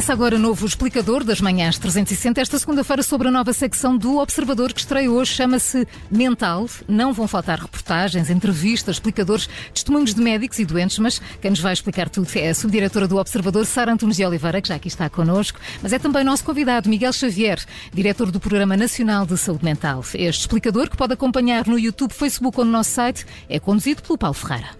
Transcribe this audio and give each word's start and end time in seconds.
Começa 0.00 0.14
agora 0.14 0.36
o 0.36 0.38
novo 0.38 0.64
explicador 0.64 1.22
das 1.22 1.42
manhãs 1.42 1.76
360, 1.76 2.40
esta 2.40 2.58
segunda-feira 2.58 3.02
sobre 3.02 3.28
a 3.28 3.30
nova 3.30 3.52
secção 3.52 3.98
do 3.98 4.16
Observador 4.16 4.72
que 4.72 4.80
estreia 4.80 5.10
hoje, 5.10 5.30
chama-se 5.30 5.86
Mental. 6.10 6.66
Não 6.88 7.12
vão 7.12 7.28
faltar 7.28 7.60
reportagens, 7.60 8.30
entrevistas, 8.30 8.96
explicadores, 8.96 9.46
testemunhos 9.74 10.14
de 10.14 10.22
médicos 10.22 10.58
e 10.58 10.64
doentes, 10.64 10.98
mas 10.98 11.20
quem 11.42 11.50
nos 11.50 11.60
vai 11.60 11.74
explicar 11.74 12.08
tudo 12.08 12.26
é 12.34 12.48
a 12.48 12.54
subdiretora 12.54 13.06
do 13.06 13.18
Observador, 13.18 13.66
Sara 13.66 13.92
Antunes 13.92 14.16
de 14.16 14.24
Oliveira, 14.24 14.62
que 14.62 14.68
já 14.68 14.76
aqui 14.76 14.88
está 14.88 15.10
connosco, 15.10 15.60
mas 15.82 15.92
é 15.92 15.98
também 15.98 16.24
nosso 16.24 16.44
convidado, 16.44 16.88
Miguel 16.88 17.12
Xavier, 17.12 17.62
diretor 17.92 18.30
do 18.30 18.40
Programa 18.40 18.78
Nacional 18.78 19.26
de 19.26 19.36
Saúde 19.36 19.66
Mental. 19.66 20.00
Este 20.14 20.40
explicador, 20.40 20.88
que 20.88 20.96
pode 20.96 21.12
acompanhar 21.12 21.66
no 21.66 21.78
YouTube, 21.78 22.14
Facebook 22.14 22.58
ou 22.58 22.64
no 22.64 22.72
nosso 22.72 22.92
site, 22.92 23.26
é 23.50 23.60
conduzido 23.60 24.00
pelo 24.00 24.16
Paulo 24.16 24.32
Ferreira. 24.32 24.79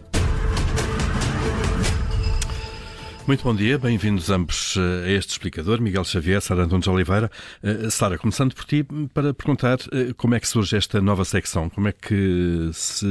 Muito 3.31 3.45
bom 3.45 3.55
dia, 3.55 3.79
bem-vindos 3.79 4.29
ambos 4.29 4.77
eh, 4.77 5.07
a 5.07 5.11
este 5.13 5.31
explicador, 5.31 5.81
Miguel 5.81 6.03
Xavier, 6.03 6.43
Sara 6.43 6.65
Antunes 6.65 6.89
Oliveira. 6.89 7.31
Uh, 7.63 7.89
Sara, 7.89 8.19
começando 8.19 8.53
por 8.57 8.65
ti, 8.65 8.85
para 9.15 9.33
perguntar 9.33 9.79
como 10.17 10.35
é 10.35 10.41
que 10.41 10.49
surge 10.49 10.77
esta 10.77 11.01
nova 11.01 11.25
secção, 11.25 11.71
como 11.71 11.87
é 11.87 11.93
que 11.93 12.71
se, 12.73 13.07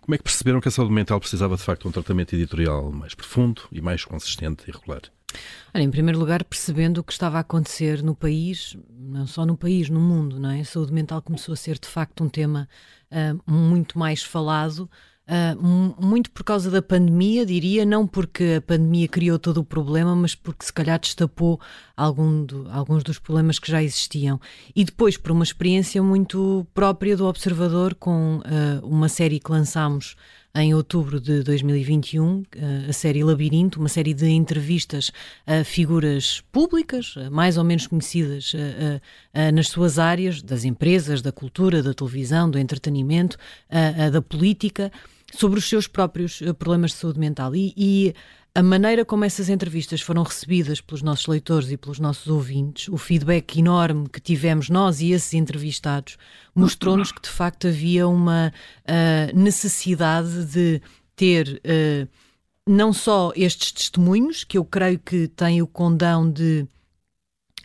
como 0.00 0.14
é 0.14 0.16
que 0.16 0.24
perceberam 0.24 0.62
que 0.62 0.68
a 0.68 0.70
saúde 0.70 0.94
mental 0.94 1.20
precisava 1.20 1.58
de 1.58 1.62
facto 1.62 1.82
de 1.82 1.88
um 1.88 1.90
tratamento 1.90 2.34
editorial 2.34 2.90
mais 2.90 3.14
profundo 3.14 3.60
e 3.70 3.82
mais 3.82 4.02
consistente 4.02 4.64
e 4.66 4.72
regular? 4.72 5.02
Olha, 5.74 5.82
em 5.82 5.90
primeiro 5.90 6.18
lugar, 6.18 6.42
percebendo 6.42 7.02
o 7.02 7.04
que 7.04 7.12
estava 7.12 7.36
a 7.36 7.42
acontecer 7.42 8.02
no 8.02 8.14
país, 8.14 8.78
não 8.98 9.26
só 9.26 9.44
no 9.44 9.58
país, 9.58 9.90
no 9.90 10.00
mundo, 10.00 10.40
não 10.40 10.52
é? 10.52 10.60
A 10.60 10.64
saúde 10.64 10.94
mental 10.94 11.20
começou 11.20 11.52
a 11.52 11.56
ser 11.56 11.78
de 11.78 11.86
facto 11.86 12.24
um 12.24 12.30
tema 12.30 12.66
uh, 13.12 13.52
muito 13.52 13.98
mais 13.98 14.22
falado 14.22 14.88
Uh, 15.30 16.04
muito 16.04 16.28
por 16.32 16.42
causa 16.42 16.68
da 16.72 16.82
pandemia, 16.82 17.46
diria, 17.46 17.86
não 17.86 18.04
porque 18.04 18.56
a 18.58 18.60
pandemia 18.60 19.06
criou 19.06 19.38
todo 19.38 19.58
o 19.58 19.64
problema, 19.64 20.16
mas 20.16 20.34
porque 20.34 20.64
se 20.64 20.72
calhar 20.72 20.98
destapou 20.98 21.60
algum 21.96 22.44
do, 22.44 22.68
alguns 22.68 23.04
dos 23.04 23.20
problemas 23.20 23.56
que 23.56 23.70
já 23.70 23.80
existiam. 23.80 24.40
E 24.74 24.84
depois 24.84 25.16
por 25.16 25.30
uma 25.30 25.44
experiência 25.44 26.02
muito 26.02 26.66
própria 26.74 27.16
do 27.16 27.26
observador, 27.26 27.94
com 27.94 28.38
uh, 28.38 28.84
uma 28.84 29.08
série 29.08 29.38
que 29.38 29.52
lançámos 29.52 30.16
em 30.52 30.74
outubro 30.74 31.20
de 31.20 31.44
2021, 31.44 32.42
a 32.88 32.92
série 32.92 33.22
Labirinto, 33.22 33.78
uma 33.78 33.88
série 33.88 34.12
de 34.12 34.28
entrevistas 34.30 35.12
a 35.46 35.62
figuras 35.62 36.42
públicas, 36.50 37.14
mais 37.30 37.56
ou 37.56 37.62
menos 37.62 37.86
conhecidas 37.86 38.52
nas 39.54 39.68
suas 39.68 39.96
áreas, 39.96 40.42
das 40.42 40.64
empresas, 40.64 41.22
da 41.22 41.30
cultura, 41.30 41.84
da 41.84 41.94
televisão, 41.94 42.50
do 42.50 42.58
entretenimento, 42.58 43.38
da 44.10 44.20
política 44.20 44.90
sobre 45.32 45.58
os 45.58 45.68
seus 45.68 45.86
próprios 45.86 46.40
eh, 46.42 46.52
problemas 46.52 46.92
de 46.92 46.98
saúde 46.98 47.18
mental. 47.18 47.54
E, 47.54 47.72
e, 47.76 48.14
a 48.52 48.62
maneira 48.62 49.04
como 49.04 49.24
essas 49.24 49.48
entrevistas 49.48 50.00
foram 50.00 50.24
recebidas 50.24 50.80
pelos 50.80 51.02
nossos 51.02 51.26
leitores 51.28 51.70
e 51.70 51.76
pelos 51.76 52.00
nossos 52.00 52.26
ouvintes, 52.26 52.88
o 52.88 52.98
feedback 52.98 53.58
enorme 53.58 54.08
que 54.08 54.20
tivemos 54.20 54.68
nós 54.68 55.00
e 55.00 55.12
esses 55.12 55.34
entrevistados, 55.34 56.16
mostrou-nos 56.52 57.12
que 57.12 57.22
de 57.22 57.28
facto 57.28 57.68
havia 57.68 58.08
uma 58.08 58.52
uh, 58.82 59.38
necessidade 59.38 60.46
de 60.46 60.82
ter 61.14 61.62
uh, 61.64 62.08
não 62.66 62.92
só 62.92 63.32
estes 63.36 63.70
testemunhos, 63.70 64.42
que 64.42 64.58
eu 64.58 64.64
creio 64.64 64.98
que 64.98 65.28
têm 65.28 65.62
o 65.62 65.66
condão 65.66 66.28
de 66.28 66.66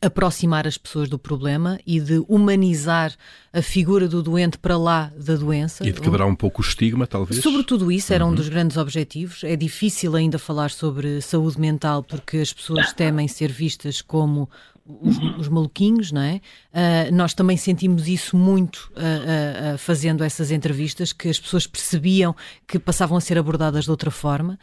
aproximar 0.06 0.68
as 0.68 0.78
pessoas 0.78 1.10
do 1.10 1.18
problema 1.18 1.80
e 1.86 2.00
de 2.00 2.24
humanizar 2.28 3.14
a 3.52 3.62
figura 3.62 4.08
do 4.08 4.22
doente 4.22 4.58
para 4.58 4.78
lá 4.78 5.12
da 5.18 5.36
doença. 5.36 5.88
E 5.88 5.92
de 5.92 6.00
quebrar 6.00 6.26
um 6.26 6.36
pouco 6.36 6.62
o 6.62 6.66
estigma, 6.66 7.08
talvez? 7.08 7.42
Sobretudo 7.42 7.92
isso, 7.92 8.14
era 8.14 8.26
uhum. 8.26 8.32
um 8.32 8.36
dos 8.36 8.50
grandes 8.50 8.78
objetivos. 8.78 9.44
É 9.44 9.56
difícil 9.56 10.16
ainda 10.16 10.38
falar 10.38 10.70
sobre 10.72 11.22
saúde 11.22 11.60
mental 11.60 12.04
porque 12.04 12.38
as 12.38 12.54
pessoas 12.54 12.94
temem 12.94 13.28
ser 13.28 13.52
vistas 13.52 14.02
como 14.02 14.50
os, 14.86 15.18
os 15.40 15.48
maluquinhos, 15.48 16.12
não 16.12 16.22
é? 16.22 16.36
Uh, 16.72 17.16
nós 17.16 17.34
também 17.34 17.58
sentimos 17.58 18.08
isso 18.08 18.38
muito 18.38 18.92
uh, 18.96 19.74
uh, 19.74 19.78
fazendo 19.80 20.24
essas 20.24 20.52
entrevistas, 20.52 21.12
que 21.12 21.28
as 21.28 21.40
pessoas 21.40 21.66
percebiam 21.66 22.36
que 22.68 22.78
passavam 22.78 23.18
a 23.18 23.22
ser 23.22 23.38
abordadas 23.38 23.86
de 23.86 23.92
outra 23.92 24.12
forma, 24.12 24.60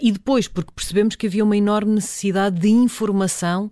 e 0.00 0.12
depois 0.12 0.48
porque 0.48 0.72
percebemos 0.74 1.16
que 1.16 1.26
havia 1.26 1.44
uma 1.44 1.56
enorme 1.56 1.94
necessidade 1.94 2.58
de 2.58 2.68
informação 2.68 3.70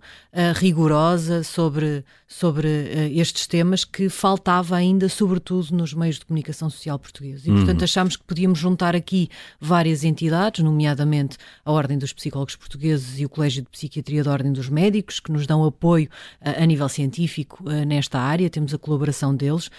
rigorosa 0.55 1.43
sobre, 1.43 2.05
sobre 2.27 2.67
estes 3.13 3.47
temas 3.47 3.83
que 3.83 4.07
faltava 4.07 4.75
ainda, 4.75 5.09
sobretudo 5.09 5.75
nos 5.75 5.93
meios 5.93 6.19
de 6.19 6.25
comunicação 6.25 6.69
social 6.69 6.99
portugueses. 6.99 7.45
E, 7.47 7.51
portanto, 7.51 7.79
uhum. 7.79 7.85
achámos 7.85 8.15
que 8.15 8.23
podíamos 8.23 8.59
juntar 8.59 8.95
aqui 8.95 9.29
várias 9.59 10.03
entidades, 10.03 10.63
nomeadamente 10.63 11.37
a 11.65 11.71
Ordem 11.71 11.97
dos 11.97 12.13
Psicólogos 12.13 12.55
Portugueses 12.55 13.19
e 13.19 13.25
o 13.25 13.29
Colégio 13.29 13.63
de 13.63 13.69
Psiquiatria 13.69 14.23
da 14.23 14.31
Ordem 14.31 14.53
dos 14.53 14.69
Médicos, 14.69 15.19
que 15.19 15.31
nos 15.31 15.47
dão 15.47 15.63
apoio 15.63 15.87
apoio 15.87 16.09
a 16.41 16.65
nível 16.65 16.89
científico 16.89 17.63
nesta 17.87 18.19
área, 18.19 18.49
temos 18.49 18.73
a 18.73 18.77
colaboração 18.77 19.35
deles, 19.35 19.69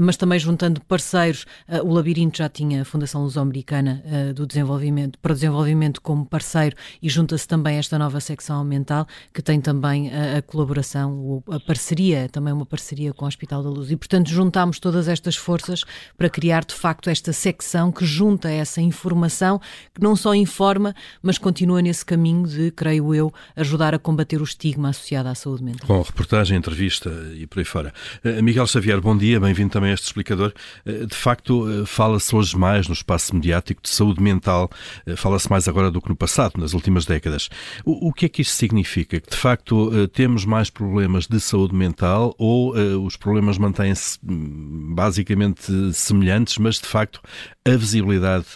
mas 0.00 0.16
também 0.16 0.38
juntando 0.38 0.80
parceiros, 0.82 1.46
o 1.84 1.92
Labirinto 1.92 2.38
já 2.38 2.48
tinha 2.48 2.82
a 2.82 2.84
Fundação 2.84 3.22
Luso-Americana 3.22 4.02
do 4.34 4.46
Desenvolvimento, 4.46 5.18
para 5.18 5.32
o 5.32 5.34
Desenvolvimento 5.34 6.00
como 6.00 6.26
parceiro 6.26 6.76
e 7.00 7.08
junta-se 7.08 7.46
também 7.46 7.76
esta 7.76 7.98
nova 7.98 8.20
secção 8.20 8.64
mental, 8.64 9.06
que 9.32 9.40
tem 9.40 9.60
também 9.60 10.01
a, 10.10 10.42
colaboração, 10.42 11.42
a 11.50 11.60
parceria, 11.60 12.28
também 12.28 12.52
uma 12.52 12.66
parceria 12.66 13.12
com 13.12 13.24
o 13.24 13.28
Hospital 13.28 13.62
da 13.62 13.70
Luz. 13.70 13.90
E, 13.90 13.96
portanto, 13.96 14.28
juntámos 14.28 14.78
todas 14.78 15.08
estas 15.08 15.36
forças 15.36 15.84
para 16.16 16.28
criar, 16.28 16.64
de 16.64 16.74
facto, 16.74 17.10
esta 17.10 17.32
secção 17.32 17.92
que 17.92 18.04
junta 18.04 18.50
essa 18.50 18.80
informação, 18.80 19.60
que 19.94 20.02
não 20.02 20.16
só 20.16 20.34
informa, 20.34 20.94
mas 21.22 21.38
continua 21.38 21.82
nesse 21.82 22.04
caminho 22.04 22.46
de, 22.46 22.70
creio 22.70 23.14
eu, 23.14 23.32
ajudar 23.56 23.94
a 23.94 23.98
combater 23.98 24.40
o 24.40 24.44
estigma 24.44 24.90
associado 24.90 25.28
à 25.28 25.34
saúde 25.34 25.62
mental. 25.62 25.86
Com 25.86 26.02
reportagem, 26.02 26.56
entrevista 26.56 27.10
e 27.34 27.46
por 27.46 27.58
aí 27.58 27.64
fora. 27.64 27.92
Uh, 28.24 28.42
Miguel 28.42 28.66
Xavier, 28.66 29.00
bom 29.00 29.16
dia, 29.16 29.38
bem-vindo 29.40 29.70
também 29.70 29.90
a 29.90 29.94
este 29.94 30.06
explicador. 30.06 30.52
Uh, 30.86 31.06
de 31.06 31.14
facto, 31.14 31.66
uh, 31.66 31.86
fala-se 31.86 32.34
hoje 32.34 32.56
mais 32.56 32.88
no 32.88 32.94
espaço 32.94 33.34
mediático 33.34 33.82
de 33.82 33.88
saúde 33.88 34.22
mental, 34.22 34.70
fala-se 35.16 35.50
mais 35.50 35.68
agora 35.68 35.90
do 35.90 36.00
que 36.00 36.08
no 36.08 36.16
passado, 36.16 36.58
nas 36.58 36.72
últimas 36.72 37.04
décadas. 37.04 37.48
O, 37.84 38.08
o 38.08 38.12
que 38.12 38.26
é 38.26 38.28
que 38.28 38.42
isto 38.42 38.54
significa? 38.54 39.20
Que 39.20 39.30
de 39.30 39.36
facto 39.36 39.91
temos 40.12 40.44
mais 40.44 40.70
problemas 40.70 41.26
de 41.26 41.40
saúde 41.40 41.74
mental 41.74 42.34
ou 42.38 42.72
os 43.04 43.16
problemas 43.16 43.58
mantêm-se 43.58 44.18
hum, 44.24 44.94
basicamente 44.94 45.92
semelhantes, 45.92 46.58
mas 46.58 46.80
de 46.80 46.86
facto 46.86 47.20
a 47.66 47.70
visibilidade 47.70 48.46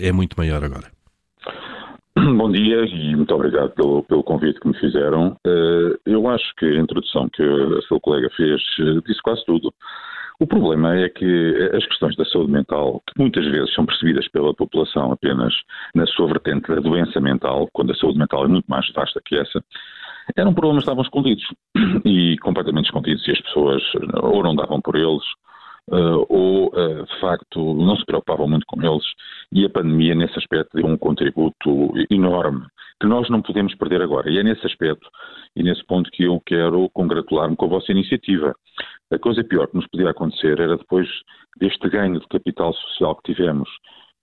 é 0.00 0.12
muito 0.12 0.34
maior 0.36 0.64
agora? 0.64 0.98
Bom 2.36 2.50
dia 2.50 2.84
e 2.86 3.14
muito 3.14 3.34
obrigado 3.34 3.70
pelo, 3.70 4.02
pelo 4.04 4.22
convite 4.22 4.58
que 4.60 4.68
me 4.68 4.78
fizeram. 4.78 5.36
Uh, 5.46 5.96
eu 6.06 6.28
acho 6.28 6.54
que 6.56 6.66
a 6.66 6.80
introdução 6.80 7.28
que 7.28 7.42
a 7.42 7.82
sua 7.82 8.00
colega 8.00 8.28
fez 8.36 8.60
uh, 8.80 9.02
disse 9.06 9.22
quase 9.22 9.44
tudo. 9.44 9.72
O 10.40 10.46
problema 10.46 10.96
é 10.96 11.08
que 11.08 11.70
as 11.74 11.84
questões 11.86 12.16
da 12.16 12.24
saúde 12.24 12.52
mental, 12.52 13.02
que 13.08 13.20
muitas 13.20 13.44
vezes 13.46 13.74
são 13.74 13.84
percebidas 13.84 14.28
pela 14.28 14.54
população 14.54 15.12
apenas 15.12 15.52
na 15.94 16.06
sua 16.06 16.28
vertente 16.28 16.68
da 16.68 16.80
doença 16.80 17.20
mental, 17.20 17.68
quando 17.72 17.90
a 17.90 17.96
saúde 17.96 18.18
mental 18.18 18.44
é 18.44 18.48
muito 18.48 18.66
mais 18.66 18.88
vasta 18.94 19.20
que 19.24 19.36
essa, 19.36 19.62
eram 20.36 20.54
problemas 20.54 20.84
que 20.84 20.90
estavam 20.90 21.02
escondidos 21.02 21.44
e 22.04 22.36
completamente 22.38 22.86
escondidos 22.86 23.26
e 23.26 23.32
as 23.32 23.40
pessoas 23.40 23.82
ou 24.22 24.42
não 24.42 24.54
davam 24.54 24.80
por 24.80 24.96
eles 24.96 25.22
uh, 25.90 26.26
ou, 26.28 26.68
uh, 26.68 27.04
de 27.04 27.20
facto, 27.20 27.74
não 27.74 27.96
se 27.96 28.04
preocupavam 28.04 28.48
muito 28.48 28.66
com 28.66 28.82
eles. 28.82 29.04
E 29.52 29.64
a 29.64 29.70
pandemia, 29.70 30.14
nesse 30.14 30.38
aspecto, 30.38 30.76
deu 30.76 30.86
um 30.86 30.96
contributo 30.96 31.92
enorme 32.10 32.66
que 33.00 33.06
nós 33.06 33.28
não 33.30 33.40
podemos 33.40 33.74
perder 33.76 34.02
agora. 34.02 34.30
E 34.30 34.38
é 34.38 34.42
nesse 34.42 34.66
aspecto 34.66 35.08
e 35.54 35.62
nesse 35.62 35.84
ponto 35.86 36.10
que 36.10 36.24
eu 36.24 36.40
quero 36.44 36.88
congratular-me 36.90 37.56
com 37.56 37.66
a 37.66 37.68
vossa 37.68 37.92
iniciativa. 37.92 38.54
A 39.10 39.18
coisa 39.18 39.42
pior 39.42 39.68
que 39.68 39.76
nos 39.76 39.86
podia 39.86 40.10
acontecer 40.10 40.58
era 40.60 40.76
depois 40.76 41.08
deste 41.58 41.88
ganho 41.88 42.20
de 42.20 42.26
capital 42.28 42.74
social 42.74 43.16
que 43.16 43.34
tivemos 43.34 43.68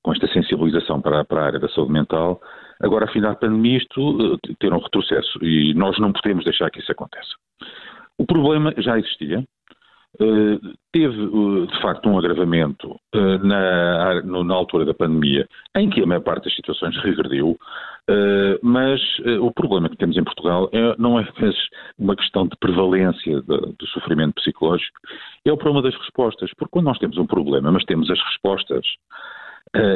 com 0.05 0.13
esta 0.13 0.27
sensibilização 0.27 1.01
para, 1.01 1.25
para 1.25 1.41
a 1.41 1.45
área 1.47 1.59
da 1.59 1.67
saúde 1.69 1.91
mental, 1.91 2.39
agora, 2.79 3.05
afinal 3.05 3.31
da 3.31 3.39
pandemia, 3.39 3.79
isto 3.79 3.99
uh, 3.99 4.37
ter 4.59 4.71
um 4.71 4.77
retrocesso. 4.77 5.43
E 5.43 5.73
nós 5.73 5.97
não 5.97 6.13
podemos 6.13 6.45
deixar 6.45 6.69
que 6.69 6.79
isso 6.79 6.91
aconteça. 6.91 7.33
O 8.15 8.23
problema 8.23 8.71
já 8.77 8.99
existia, 8.99 9.43
eh, 10.19 10.59
teve, 10.93 11.23
eh, 11.23 11.65
de 11.65 11.81
facto, 11.81 12.07
um 12.07 12.17
agravamento 12.17 12.97
eh, 13.13 13.37
na, 13.39 14.21
na, 14.23 14.53
altura 14.55 14.85
da 14.85 14.93
pandemia, 14.93 15.47
em 15.75 15.89
que 15.89 16.01
a 16.01 16.05
maior 16.05 16.21
parte 16.21 16.45
das 16.45 16.55
situações 16.55 16.95
regrediu, 16.97 17.57
mas 18.61 19.01
o 19.41 19.51
problema 19.51 19.89
que 19.89 19.97
temos 19.97 20.15
em 20.15 20.23
Portugal 20.23 20.69
é, 20.71 20.95
não 20.99 21.19
é 21.19 21.23
apenas 21.23 21.55
uma 21.97 22.15
questão 22.15 22.47
de 22.47 22.55
prevalência 22.59 23.41
do 23.41 23.87
sofrimento 23.87 24.35
psicológico, 24.35 24.95
é 25.43 25.51
o 25.51 25.57
problema 25.57 25.81
das 25.81 25.99
respostas, 25.99 26.51
porque 26.55 26.71
quando 26.71 26.85
nós 26.85 26.99
temos 26.99 27.17
um 27.17 27.25
problema, 27.25 27.71
mas 27.71 27.83
temos 27.85 28.09
as 28.11 28.19
respostas, 28.19 28.85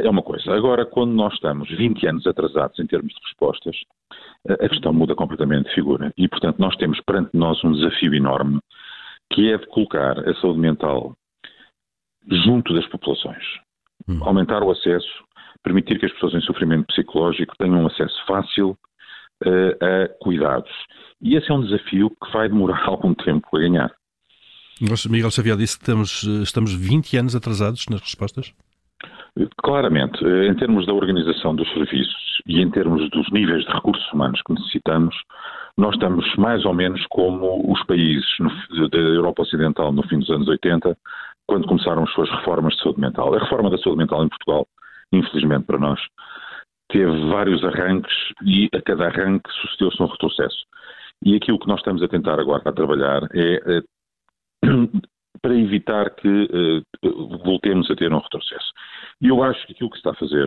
é 0.04 0.10
uma 0.10 0.22
coisa. 0.22 0.52
Agora, 0.52 0.84
quando 0.86 1.12
nós 1.12 1.32
estamos 1.34 1.68
20 1.68 2.06
anos 2.06 2.26
atrasados 2.26 2.78
em 2.78 2.86
termos 2.86 3.12
de 3.12 3.20
respostas, 3.24 3.76
a 4.48 4.68
questão 4.68 4.92
muda 4.92 5.14
completamente 5.14 5.68
de 5.68 5.74
figura. 5.74 6.12
E, 6.16 6.28
portanto, 6.28 6.58
nós 6.58 6.76
temos 6.76 7.00
perante 7.00 7.30
nós 7.34 7.62
um 7.64 7.72
desafio 7.72 8.14
enorme 8.14 8.60
que 9.32 9.52
é 9.52 9.58
de 9.58 9.66
colocar 9.66 10.18
a 10.28 10.34
saúde 10.40 10.58
mental 10.58 11.14
junto 12.44 12.74
das 12.74 12.86
populações. 12.88 13.44
Hum. 14.08 14.18
Aumentar 14.22 14.62
o 14.62 14.70
acesso, 14.70 15.24
permitir 15.62 15.98
que 15.98 16.06
as 16.06 16.12
pessoas 16.12 16.34
em 16.34 16.40
sofrimento 16.40 16.86
psicológico 16.86 17.54
tenham 17.58 17.82
um 17.82 17.86
acesso 17.86 18.26
fácil 18.26 18.76
uh, 19.44 19.84
a 19.84 20.08
cuidados 20.22 20.72
E 21.20 21.36
esse 21.36 21.50
é 21.50 21.54
um 21.54 21.62
desafio 21.62 22.10
que 22.10 22.32
vai 22.32 22.48
demorar 22.48 22.84
algum 22.88 23.14
tempo 23.14 23.46
a 23.56 23.60
ganhar. 23.60 23.92
Miguel 25.10 25.30
Xavier 25.30 25.56
disse 25.56 25.76
que 25.78 25.84
estamos, 25.84 26.22
estamos 26.22 26.72
20 26.72 27.16
anos 27.18 27.36
atrasados 27.36 27.86
nas 27.90 28.00
respostas? 28.00 28.54
Claramente, 29.62 30.24
em 30.24 30.54
termos 30.54 30.86
da 30.86 30.92
organização 30.92 31.54
dos 31.54 31.68
serviços 31.72 32.42
e 32.46 32.60
em 32.60 32.70
termos 32.70 33.08
dos 33.10 33.30
níveis 33.30 33.64
de 33.64 33.72
recursos 33.72 34.12
humanos 34.12 34.40
que 34.42 34.52
necessitamos, 34.52 35.14
nós 35.76 35.94
estamos 35.94 36.26
mais 36.36 36.64
ou 36.64 36.74
menos 36.74 37.04
como 37.06 37.72
os 37.72 37.82
países 37.84 38.26
no, 38.38 38.88
da 38.88 38.98
Europa 38.98 39.42
Ocidental 39.42 39.92
no 39.92 40.02
fim 40.08 40.18
dos 40.18 40.30
anos 40.30 40.48
80, 40.48 40.96
quando 41.46 41.68
começaram 41.68 42.02
as 42.02 42.12
suas 42.12 42.30
reformas 42.30 42.74
de 42.74 42.82
saúde 42.82 43.00
mental. 43.00 43.34
A 43.34 43.38
reforma 43.38 43.70
da 43.70 43.78
saúde 43.78 43.98
mental 43.98 44.24
em 44.24 44.28
Portugal, 44.28 44.66
infelizmente 45.12 45.64
para 45.64 45.78
nós, 45.78 46.00
teve 46.88 47.28
vários 47.28 47.64
arranques 47.64 48.14
e 48.44 48.68
a 48.74 48.82
cada 48.82 49.06
arranque 49.06 49.50
sucedeu-se 49.52 50.02
um 50.02 50.06
retrocesso. 50.06 50.66
E 51.24 51.36
aquilo 51.36 51.58
que 51.58 51.68
nós 51.68 51.78
estamos 51.78 52.02
a 52.02 52.08
tentar 52.08 52.40
agora 52.40 52.62
a 52.64 52.72
trabalhar 52.72 53.22
é, 53.32 53.78
é 53.78 54.66
para 55.42 55.54
evitar 55.54 56.10
que 56.10 56.84
uh, 57.02 57.38
voltemos 57.44 57.90
a 57.90 57.96
ter 57.96 58.12
um 58.12 58.18
retrocesso. 58.18 58.72
E 59.20 59.28
eu 59.28 59.42
acho 59.42 59.66
que 59.66 59.72
aquilo 59.72 59.90
que 59.90 59.96
se 59.96 60.00
está 60.00 60.10
a 60.10 60.14
fazer 60.14 60.46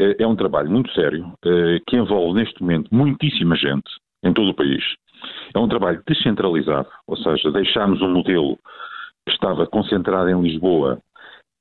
uh, 0.00 0.14
é 0.18 0.26
um 0.26 0.36
trabalho 0.36 0.70
muito 0.70 0.92
sério, 0.92 1.26
uh, 1.26 1.80
que 1.86 1.96
envolve 1.96 2.40
neste 2.40 2.60
momento 2.60 2.94
muitíssima 2.94 3.56
gente 3.56 3.90
em 4.22 4.32
todo 4.32 4.50
o 4.50 4.54
país. 4.54 4.84
É 5.54 5.58
um 5.58 5.68
trabalho 5.68 6.02
descentralizado, 6.06 6.88
ou 7.06 7.16
seja, 7.16 7.50
deixamos 7.50 8.00
um 8.02 8.10
modelo 8.10 8.58
que 9.26 9.32
estava 9.32 9.66
concentrado 9.66 10.30
em 10.30 10.40
Lisboa 10.40 11.00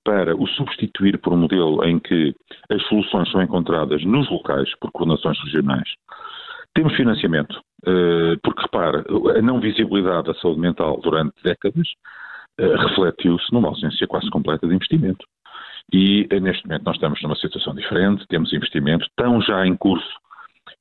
para 0.07 0.35
o 0.35 0.47
substituir 0.47 1.17
por 1.19 1.33
um 1.33 1.37
modelo 1.37 1.83
em 1.83 1.99
que 1.99 2.33
as 2.69 2.81
soluções 2.87 3.29
são 3.29 3.41
encontradas 3.41 4.03
nos 4.05 4.29
locais 4.29 4.73
por 4.79 4.89
coordenações 4.91 5.37
regionais. 5.43 5.89
Temos 6.73 6.95
financiamento, 6.95 7.59
eh, 7.85 8.37
porque 8.41 8.61
repare, 8.61 9.03
a 9.37 9.41
não 9.41 9.59
visibilidade 9.59 10.27
da 10.27 10.33
saúde 10.35 10.61
mental 10.61 11.01
durante 11.01 11.33
décadas 11.43 11.87
eh, 12.57 12.75
refletiu-se 12.75 13.51
numa 13.51 13.67
ausência 13.67 14.07
quase 14.07 14.29
completa 14.29 14.65
de 14.65 14.75
investimento. 14.75 15.25
E 15.93 16.27
eh, 16.29 16.39
neste 16.39 16.65
momento 16.65 16.83
nós 16.83 16.95
estamos 16.95 17.21
numa 17.21 17.35
situação 17.35 17.73
diferente, 17.73 18.27
temos 18.27 18.51
investimento, 18.53 19.05
estão 19.05 19.41
já 19.41 19.65
em 19.65 19.75
curso 19.75 20.07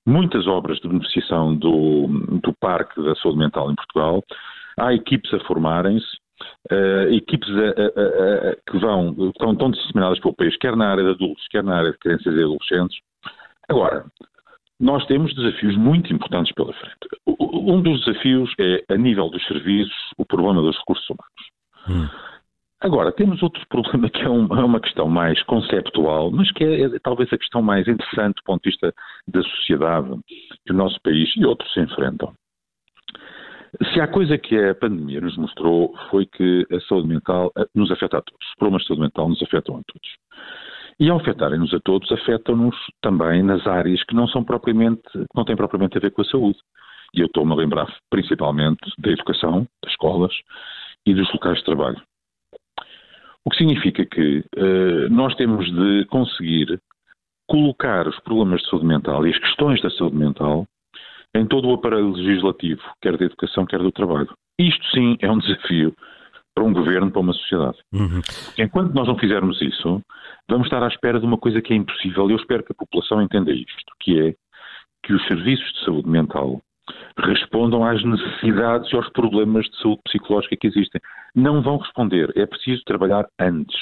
muitas 0.05 0.47
obras 0.47 0.79
de 0.79 0.89
beneficiação 0.89 1.55
do, 1.55 2.07
do 2.43 2.53
Parque 2.61 3.03
da 3.03 3.15
Saúde 3.17 3.39
Mental 3.39 3.71
em 3.71 3.75
Portugal, 3.75 4.23
há 4.79 4.93
equipes 4.95 5.33
a 5.35 5.41
formarem-se, 5.41 6.07
uh, 6.71 7.13
equipes 7.13 7.49
a, 7.51 7.63
a, 7.63 8.51
a, 8.51 8.57
que 8.71 8.79
vão, 8.79 9.11
estão, 9.31 9.53
estão 9.53 9.71
disseminadas 9.71 10.21
pelo 10.21 10.35
país, 10.35 10.57
quer 10.59 10.77
na 10.77 10.91
área 10.91 11.05
de 11.05 11.11
adultos, 11.11 11.47
quer 11.49 11.63
na 11.63 11.77
área 11.77 11.93
de 11.93 11.99
crianças 11.99 12.35
e 12.35 12.43
adolescentes. 12.43 12.99
Agora, 13.69 14.05
nós 14.79 15.05
temos 15.07 15.35
desafios 15.35 15.77
muito 15.77 16.13
importantes 16.13 16.53
pela 16.55 16.73
frente. 16.75 16.97
Um 17.27 17.81
dos 17.81 18.05
desafios 18.05 18.53
é, 18.61 18.85
a 18.91 18.97
nível 18.97 19.29
dos 19.31 19.45
serviços, 19.47 19.95
o 20.19 20.25
problema 20.25 20.61
dos 20.61 20.77
recursos 20.77 21.09
humanos. 21.09 21.47
Hum. 21.89 22.26
Agora, 22.87 23.11
temos 23.11 23.43
outro 23.43 23.61
problema 23.69 24.09
que 24.09 24.23
é 24.23 24.29
uma, 24.29 24.61
é 24.61 24.65
uma 24.65 24.81
questão 24.81 25.09
mais 25.09 25.43
conceptual, 25.43 26.31
mas 26.31 26.53
que 26.53 26.63
é, 26.63 26.83
é, 26.83 26.99
talvez 27.01 27.33
a 27.33 27.39
questão 27.39 27.61
mais 27.61 27.89
interessante 27.89 28.37
do 28.37 28.45
ponto 28.45 28.63
de 28.63 28.71
vista 28.71 28.95
da 29.27 29.43
sociedade 29.43 30.09
que 30.65 30.73
o 30.73 30.77
nosso 30.77 30.97
país 31.03 31.29
e 31.37 31.45
outros 31.45 31.73
se 31.73 31.81
enfrentam. 31.81 32.33
Se 33.93 34.01
há 34.01 34.07
coisa 34.07 34.39
que 34.39 34.57
a 34.57 34.73
pandemia 34.73 35.21
nos 35.21 35.37
mostrou 35.37 35.97
foi 36.11 36.27
que 36.27 36.65
a 36.71 36.81
saúde 36.83 37.09
mental 37.09 37.51
eh, 37.59 37.67
nos 37.75 37.91
afeta 37.91 38.19
a 38.19 38.23
todos. 38.23 38.47
Os 38.47 38.55
problemas 38.55 38.83
de 38.83 38.89
saúde 38.89 39.03
mental 39.03 39.29
nos 39.29 39.43
afetam 39.43 39.75
a 39.75 39.83
todos. 39.83 40.09
E 41.01 41.11
ao 41.11 41.19
afetarem-nos 41.19 41.75
a 41.75 41.81
todos, 41.81 42.11
afetam-nos 42.13 42.77
também 43.03 43.43
nas 43.43 43.67
áreas 43.67 44.03
que 44.05 44.15
não 44.15 44.29
são 44.29 44.45
propriamente, 44.45 45.03
não 45.35 45.45
têm 45.45 45.57
propriamente 45.57 45.99
a 45.99 46.01
ver 46.01 46.13
com 46.13 46.23
a 46.23 46.25
saúde. 46.25 46.59
E 47.15 47.21
eu 47.21 47.27
estou-me 47.27 47.53
a 47.53 47.57
lembrar 47.57 47.93
principalmente 48.09 48.81
da 48.97 49.11
educação, 49.11 49.67
das 49.83 49.91
escolas 49.91 50.33
e 51.05 51.13
dos 51.13 51.31
locais 51.33 51.59
de 51.59 51.65
trabalho. 51.65 52.01
O 53.47 53.51
que 53.51 53.59
significa 53.59 54.05
que 54.05 54.45
uh, 54.57 55.09
nós 55.09 55.35
temos 55.37 55.65
de 55.73 56.05
conseguir 56.07 56.81
colocar 57.49 58.09
os 58.09 58.19
problemas 58.21 58.61
de 58.61 58.69
saúde 58.69 58.87
mental 58.87 59.25
e 59.25 59.31
as 59.31 59.39
questões 59.39 59.81
da 59.81 59.91
saúde 59.91 60.17
mental 60.17 60.67
em 61.33 61.47
todo 61.47 61.69
o 61.69 61.75
aparelho 61.75 62.11
legislativo, 62.11 62.83
quer 63.01 63.17
da 63.17 63.25
educação, 63.25 63.65
quer 63.65 63.79
do 63.79 63.93
trabalho. 63.93 64.29
Isto 64.59 64.85
sim 64.91 65.17
é 65.21 65.31
um 65.31 65.39
desafio 65.39 65.95
para 66.55 66.65
um 66.65 66.73
governo, 66.73 67.11
para 67.11 67.21
uma 67.21 67.35
sociedade. 67.35 67.79
Uhum. 67.93 68.21
Enquanto 68.59 68.95
nós 68.95 69.07
não 69.07 69.17
fizermos 69.17 69.61
isso, 69.63 70.01
vamos 70.49 70.67
estar 70.67 70.83
à 70.83 70.89
espera 70.89 71.21
de 71.21 71.27
uma 71.27 71.39
coisa 71.39 71.63
que 71.63 71.73
é 71.73 71.77
impossível 71.77 72.29
e 72.29 72.33
eu 72.33 72.39
espero 72.39 72.65
que 72.65 72.73
a 72.73 72.77
população 72.77 73.23
entenda 73.23 73.53
isto, 73.53 73.93
que 74.01 74.21
é 74.21 74.35
que 75.05 75.13
os 75.13 75.25
serviços 75.29 75.73
de 75.75 75.85
saúde 75.85 76.09
mental 76.09 76.61
respondam 77.19 77.85
às 77.85 78.03
necessidades 78.05 78.93
e 78.93 78.97
aos 78.97 79.09
problemas 79.11 79.67
de 79.67 79.81
saúde 79.81 80.03
psicológica 80.05 80.57
que 80.57 80.67
existem. 80.67 81.01
Não 81.35 81.63
vão 81.63 81.79
responder, 81.79 82.33
é 82.37 82.47
preciso 82.47 82.83
trabalhar 82.85 83.27
antes 83.39 83.77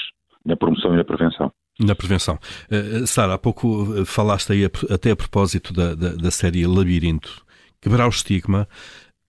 na 0.45 0.56
promoção 0.56 0.95
e 0.95 0.97
na 0.97 1.05
prevenção. 1.05 1.53
Na 1.81 1.95
prevenção. 1.95 2.39
Uh, 2.71 3.06
Sara, 3.06 3.35
há 3.35 3.39
pouco 3.39 3.95
eh, 3.99 4.05
falaste 4.05 4.53
aí 4.53 4.65
até 4.65 5.11
a 5.11 5.17
propósito 5.17 5.73
da, 5.73 5.95
da, 5.95 6.11
da 6.15 6.31
série 6.31 6.65
Labirinto 6.67 7.45
quebrar 7.85 8.06
o 8.06 8.09
estigma, 8.09 8.67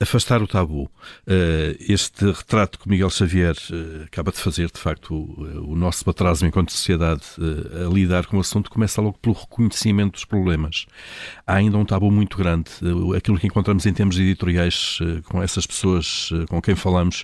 afastar 0.02 0.42
o 0.42 0.48
tabu. 0.48 0.90
Eh, 1.26 1.78
este 1.80 2.26
retrato 2.26 2.78
que 2.78 2.90
Miguel 2.90 3.10
Xavier 3.10 3.56
eh, 3.72 4.04
acaba 4.06 4.32
de 4.32 4.40
fazer, 4.40 4.70
de 4.70 4.80
facto, 4.80 5.14
o 5.16 5.76
nosso 5.76 6.10
atraso 6.10 6.46
enquanto 6.46 6.72
sociedade 6.72 7.24
eh, 7.40 7.86
a 7.86 7.90
lidar 7.90 8.26
com 8.26 8.38
o 8.38 8.42
assunto 8.42 8.70
começa 8.70 9.02
logo 9.02 9.18
pelo 9.20 9.36
reconhecimento 9.36 10.14
dos 10.14 10.26
problemas. 10.26 10.86
Há 11.48 11.56
ainda 11.56 11.78
um 11.78 11.86
tabu 11.86 12.12
muito 12.12 12.38
grande. 12.38 12.72
Aquilo 13.16 13.40
que 13.40 13.48
encontramos 13.48 13.86
em 13.86 13.94
termos 13.94 14.20
editoriais 14.20 15.00
com 15.26 15.42
essas 15.42 15.66
pessoas 15.66 16.30
com 16.50 16.62
quem 16.62 16.76
falamos 16.76 17.24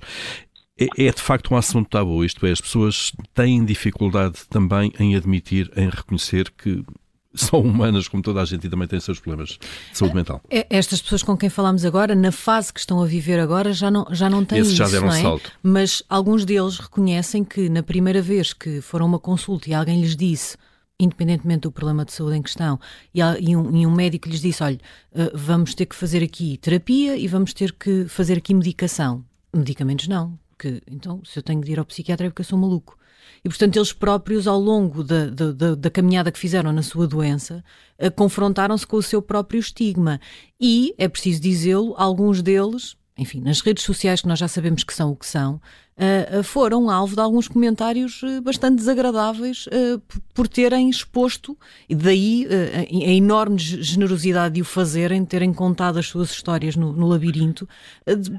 é, 0.79 1.05
é 1.07 1.11
de 1.11 1.21
facto 1.21 1.53
um 1.53 1.57
assunto 1.57 1.89
tabu, 1.89 2.23
isto 2.23 2.45
é, 2.45 2.51
as 2.51 2.61
pessoas 2.61 3.11
têm 3.33 3.63
dificuldade 3.63 4.47
também 4.49 4.91
em 4.99 5.15
admitir, 5.15 5.69
em 5.75 5.89
reconhecer 5.89 6.49
que 6.51 6.83
são 7.35 7.61
humanas 7.61 8.07
como 8.07 8.21
toda 8.21 8.41
a 8.41 8.45
gente 8.45 8.67
e 8.67 8.69
também 8.69 8.87
têm 8.87 8.99
seus 8.99 9.19
problemas 9.19 9.57
de 9.91 9.97
saúde 9.97 10.15
mental. 10.15 10.41
É, 10.49 10.65
estas 10.69 11.01
pessoas 11.01 11.23
com 11.23 11.35
quem 11.37 11.49
falamos 11.49 11.85
agora, 11.85 12.13
na 12.15 12.31
fase 12.31 12.73
que 12.73 12.79
estão 12.79 13.01
a 13.01 13.05
viver 13.05 13.39
agora, 13.39 13.73
já 13.73 13.89
não, 13.89 14.05
já 14.11 14.29
não 14.29 14.43
têm 14.43 14.59
Esses 14.59 14.73
já 14.73 14.87
deram 14.87 15.07
não 15.07 15.13
é? 15.13 15.21
salto. 15.21 15.51
Mas 15.63 16.03
alguns 16.09 16.45
deles 16.45 16.77
reconhecem 16.77 17.43
que 17.43 17.69
na 17.69 17.83
primeira 17.83 18.21
vez 18.21 18.53
que 18.53 18.81
foram 18.81 19.05
a 19.05 19.09
uma 19.09 19.19
consulta 19.19 19.69
e 19.69 19.73
alguém 19.73 20.01
lhes 20.01 20.15
disse 20.15 20.57
independentemente 20.99 21.61
do 21.61 21.71
problema 21.71 22.05
de 22.05 22.13
saúde 22.13 22.37
em 22.37 22.43
questão, 22.43 22.79
e, 23.11 23.23
um, 23.57 23.75
e 23.75 23.87
um 23.87 23.91
médico 23.91 24.29
lhes 24.29 24.39
disse: 24.39 24.61
olha, 24.61 24.79
eh, 25.13 25.31
vamos 25.33 25.73
ter 25.73 25.87
que 25.87 25.95
fazer 25.95 26.23
aqui 26.23 26.57
terapia 26.57 27.17
e 27.17 27.27
vamos 27.27 27.53
ter 27.53 27.71
que 27.71 28.05
fazer 28.07 28.37
aqui 28.37 28.53
medicação. 28.53 29.25
Medicamentos 29.51 30.07
não, 30.07 30.37
que 30.59 30.79
então 30.89 31.19
se 31.25 31.39
eu 31.39 31.43
tenho 31.43 31.59
de 31.61 31.71
ir 31.71 31.79
ao 31.79 31.85
psiquiatra 31.85 32.27
é 32.27 32.29
porque 32.29 32.41
eu 32.41 32.45
sou 32.45 32.59
maluco. 32.59 32.95
E, 33.43 33.49
portanto, 33.49 33.75
eles 33.75 33.91
próprios, 33.91 34.47
ao 34.47 34.59
longo 34.59 35.03
da, 35.03 35.27
da, 35.27 35.75
da 35.75 35.89
caminhada 35.89 36.31
que 36.31 36.39
fizeram 36.39 36.71
na 36.71 36.83
sua 36.83 37.07
doença, 37.07 37.63
eh, 37.97 38.09
confrontaram-se 38.09 38.85
com 38.85 38.97
o 38.97 39.03
seu 39.03 39.21
próprio 39.21 39.59
estigma. 39.59 40.19
E, 40.59 40.93
é 40.97 41.07
preciso 41.07 41.41
dizê-lo, 41.41 41.95
alguns 41.97 42.41
deles, 42.41 42.95
enfim, 43.17 43.41
nas 43.41 43.61
redes 43.61 43.83
sociais 43.83 44.21
que 44.21 44.27
nós 44.27 44.39
já 44.39 44.47
sabemos 44.47 44.83
que 44.83 44.93
são 44.93 45.11
o 45.11 45.15
que 45.15 45.25
são, 45.25 45.59
uh, 45.97 46.43
foram 46.43 46.89
alvo 46.89 47.15
de 47.15 47.21
alguns 47.21 47.47
comentários 47.47 48.21
uh, 48.23 48.41
bastante 48.41 48.77
desagradáveis 48.77 49.67
uh, 49.67 50.01
por 50.33 50.47
terem 50.47 50.89
exposto, 50.89 51.57
e 51.87 51.95
daí 51.95 52.47
a 52.47 53.11
enorme 53.11 53.57
generosidade 53.57 54.55
de 54.55 54.61
o 54.61 54.65
fazerem, 54.65 55.23
terem 55.25 55.53
contado 55.53 55.99
as 55.99 56.07
suas 56.07 56.31
histórias 56.31 56.75
no, 56.75 56.93
no 56.93 57.07
labirinto, 57.07 57.67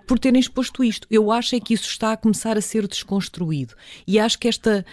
por 0.06 0.18
terem 0.18 0.40
exposto 0.40 0.82
isto. 0.82 1.06
Eu 1.10 1.30
acho 1.30 1.54
é 1.54 1.60
que 1.60 1.74
isso 1.74 1.84
está 1.84 2.12
a 2.12 2.16
começar 2.16 2.56
a 2.56 2.60
ser 2.60 2.88
desconstruído. 2.88 3.74
E 4.06 4.18
acho 4.18 4.38
que 4.38 4.48
esta, 4.48 4.84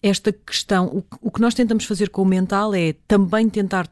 esta 0.00 0.32
questão, 0.32 0.86
o, 0.86 1.04
o 1.20 1.30
que 1.30 1.40
nós 1.40 1.52
tentamos 1.52 1.84
fazer 1.84 2.10
com 2.10 2.22
o 2.22 2.24
mental 2.24 2.72
é 2.74 2.94
também 3.08 3.48
tentar 3.48 3.88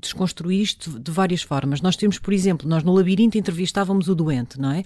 desconstruir 0.00 0.60
isto 0.60 0.98
de 1.00 1.10
várias 1.10 1.42
formas. 1.42 1.80
Nós 1.80 1.96
temos, 1.96 2.18
por 2.18 2.32
exemplo, 2.32 2.68
nós 2.68 2.82
no 2.82 2.92
labirinto 2.92 3.38
entrevistávamos 3.38 4.08
o 4.08 4.14
doente, 4.14 4.60
não 4.60 4.70
é? 4.70 4.84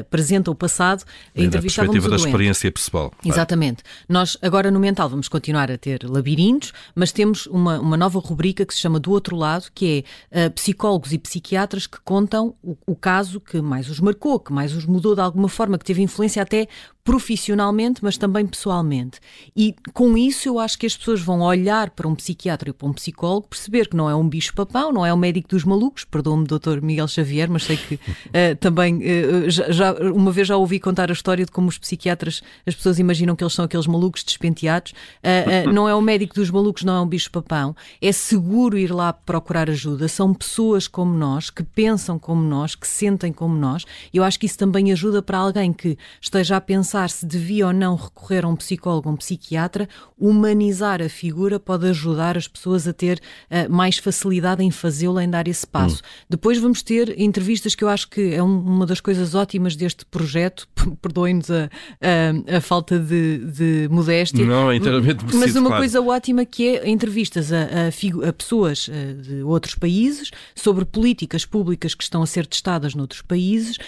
apresenta 0.00 0.50
o 0.50 0.54
passado, 0.54 1.04
entrevistávamos 1.34 2.09
da 2.10 2.16
experiência 2.16 2.70
pessoal. 2.70 3.12
Exatamente. 3.24 3.82
Nós 4.08 4.36
agora 4.42 4.70
no 4.70 4.80
mental 4.80 5.08
vamos 5.08 5.28
continuar 5.28 5.70
a 5.70 5.78
ter 5.78 6.02
labirintos, 6.04 6.72
mas 6.94 7.12
temos 7.12 7.46
uma, 7.46 7.78
uma 7.80 7.96
nova 7.96 8.18
rubrica 8.18 8.64
que 8.64 8.74
se 8.74 8.80
chama 8.80 8.98
Do 8.98 9.10
Outro 9.10 9.36
Lado, 9.36 9.66
que 9.74 10.04
é 10.32 10.46
uh, 10.46 10.50
psicólogos 10.50 11.12
e 11.12 11.18
psiquiatras 11.18 11.86
que 11.86 11.98
contam 12.04 12.54
o, 12.62 12.76
o, 12.86 12.96
caso 12.96 13.40
que 13.40 13.60
mais 13.60 13.88
os 13.88 14.00
marcou, 14.00 14.38
que 14.38 14.52
mais 14.52 14.74
os 14.74 14.84
mudou 14.84 15.14
de 15.14 15.20
alguma 15.20 15.48
forma, 15.48 15.78
que 15.78 15.84
teve 15.84 16.02
influência 16.02 16.42
até 16.42 16.68
profissionalmente, 17.02 18.02
mas 18.02 18.16
também 18.16 18.46
pessoalmente. 18.46 19.20
E 19.56 19.74
com 19.92 20.16
isso 20.16 20.48
eu 20.48 20.58
acho 20.58 20.78
que 20.78 20.86
as 20.86 20.96
pessoas 20.96 21.20
vão 21.20 21.40
olhar 21.40 21.90
para 21.90 22.06
um 22.06 22.14
psiquiatra 22.14 22.70
e 22.70 22.72
para 22.72 22.86
um 22.86 22.92
psicólogo, 22.92 23.48
perceber 23.48 23.88
que 23.88 23.96
não 23.96 24.08
é 24.08 24.14
um 24.14 24.28
bicho-papão, 24.28 24.92
não 24.92 25.04
é 25.04 25.12
o 25.12 25.16
médico 25.16 25.48
dos 25.48 25.64
malucos, 25.64 26.04
perdoa-me, 26.04 26.46
doutor 26.46 26.82
Miguel 26.82 27.08
Xavier, 27.08 27.50
mas 27.50 27.64
sei 27.64 27.76
que 27.76 27.94
uh, 27.94 28.56
também 28.60 28.96
uh, 28.96 29.50
já, 29.50 29.70
já, 29.70 29.92
uma 29.92 30.30
vez 30.30 30.48
já 30.48 30.56
ouvi 30.56 30.78
contar 30.78 31.10
a 31.10 31.12
história 31.12 31.44
de 31.44 31.50
como 31.50 31.68
os 31.68 31.78
psiquiatras, 31.78 32.42
as 32.66 32.74
pessoas 32.74 32.98
imaginam 32.98 33.34
que 33.34 33.42
eles 33.42 33.54
são 33.54 33.64
aqueles 33.64 33.86
malucos 33.86 34.22
despenteados. 34.22 34.92
Uh, 35.22 35.70
não 35.72 35.88
é 35.88 35.94
o 35.94 36.00
médico 36.00 36.34
dos 36.34 36.50
malucos, 36.50 36.84
não 36.84 36.94
é 36.94 37.00
um 37.00 37.06
bicho-papão. 37.06 37.74
É 38.00 38.12
seguro 38.12 38.76
ir 38.76 38.92
lá 38.92 39.12
procurar 39.12 39.70
ajuda. 39.70 40.06
São 40.08 40.34
pessoas 40.34 40.86
como 40.86 41.16
nós, 41.16 41.50
que 41.50 41.62
pensam 41.62 42.18
como 42.18 42.42
nós, 42.42 42.74
que 42.74 42.86
sentem 42.86 43.32
como 43.32 43.54
nós. 43.54 43.84
Eu 44.12 44.22
acho 44.22 44.38
que 44.38 44.46
isso 44.46 44.58
também 44.58 44.92
ajuda 44.92 45.22
para 45.22 45.38
alguém 45.38 45.72
que 45.72 45.96
esteja 46.20 46.56
a 46.56 46.60
pensar 46.90 47.08
se 47.08 47.24
devia 47.24 47.68
ou 47.68 47.72
não 47.72 47.94
recorrer 47.94 48.44
a 48.44 48.48
um 48.48 48.56
psicólogo 48.56 49.08
ou 49.08 49.14
um 49.14 49.16
psiquiatra, 49.16 49.88
humanizar 50.18 51.00
a 51.00 51.08
figura 51.08 51.60
pode 51.60 51.86
ajudar 51.88 52.36
as 52.36 52.48
pessoas 52.48 52.88
a 52.88 52.92
ter 52.92 53.20
uh, 53.48 53.72
mais 53.72 53.98
facilidade 53.98 54.64
em 54.64 54.72
fazê-lo, 54.72 55.20
em 55.20 55.30
dar 55.30 55.46
esse 55.46 55.64
passo. 55.64 56.02
Hum. 56.02 56.24
Depois 56.28 56.58
vamos 56.58 56.82
ter 56.82 57.16
entrevistas 57.20 57.76
que 57.76 57.84
eu 57.84 57.88
acho 57.88 58.08
que 58.10 58.34
é 58.34 58.42
um, 58.42 58.58
uma 58.58 58.86
das 58.86 59.00
coisas 59.00 59.36
ótimas 59.36 59.76
deste 59.76 60.04
projeto, 60.04 60.66
perdoem-nos 61.00 61.50
a, 61.50 61.70
a, 62.00 62.56
a, 62.56 62.60
falta 62.60 62.98
de, 62.98 63.38
de, 63.38 63.88
modéstia. 63.90 64.44
Não, 64.44 64.70
é 64.70 64.76
inteiramente 64.76 65.24
preciso, 65.24 65.38
Mas 65.38 65.56
uma 65.56 65.68
claro. 65.68 65.82
coisa 65.82 66.00
ótima 66.00 66.44
que 66.44 66.68
é 66.68 66.88
entrevistas 66.88 67.52
a, 67.52 67.62
a, 67.62 68.28
a 68.28 68.32
pessoas 68.32 68.88
eh, 68.92 69.14
de 69.14 69.42
outros 69.42 69.74
países 69.74 70.30
sobre 70.54 70.84
políticas 70.84 71.44
públicas 71.44 71.94
que 71.94 72.02
estão 72.02 72.22
a 72.22 72.26
ser 72.26 72.46
testadas 72.46 72.94
noutros 72.94 73.22
países, 73.22 73.76
uh, 73.76 73.80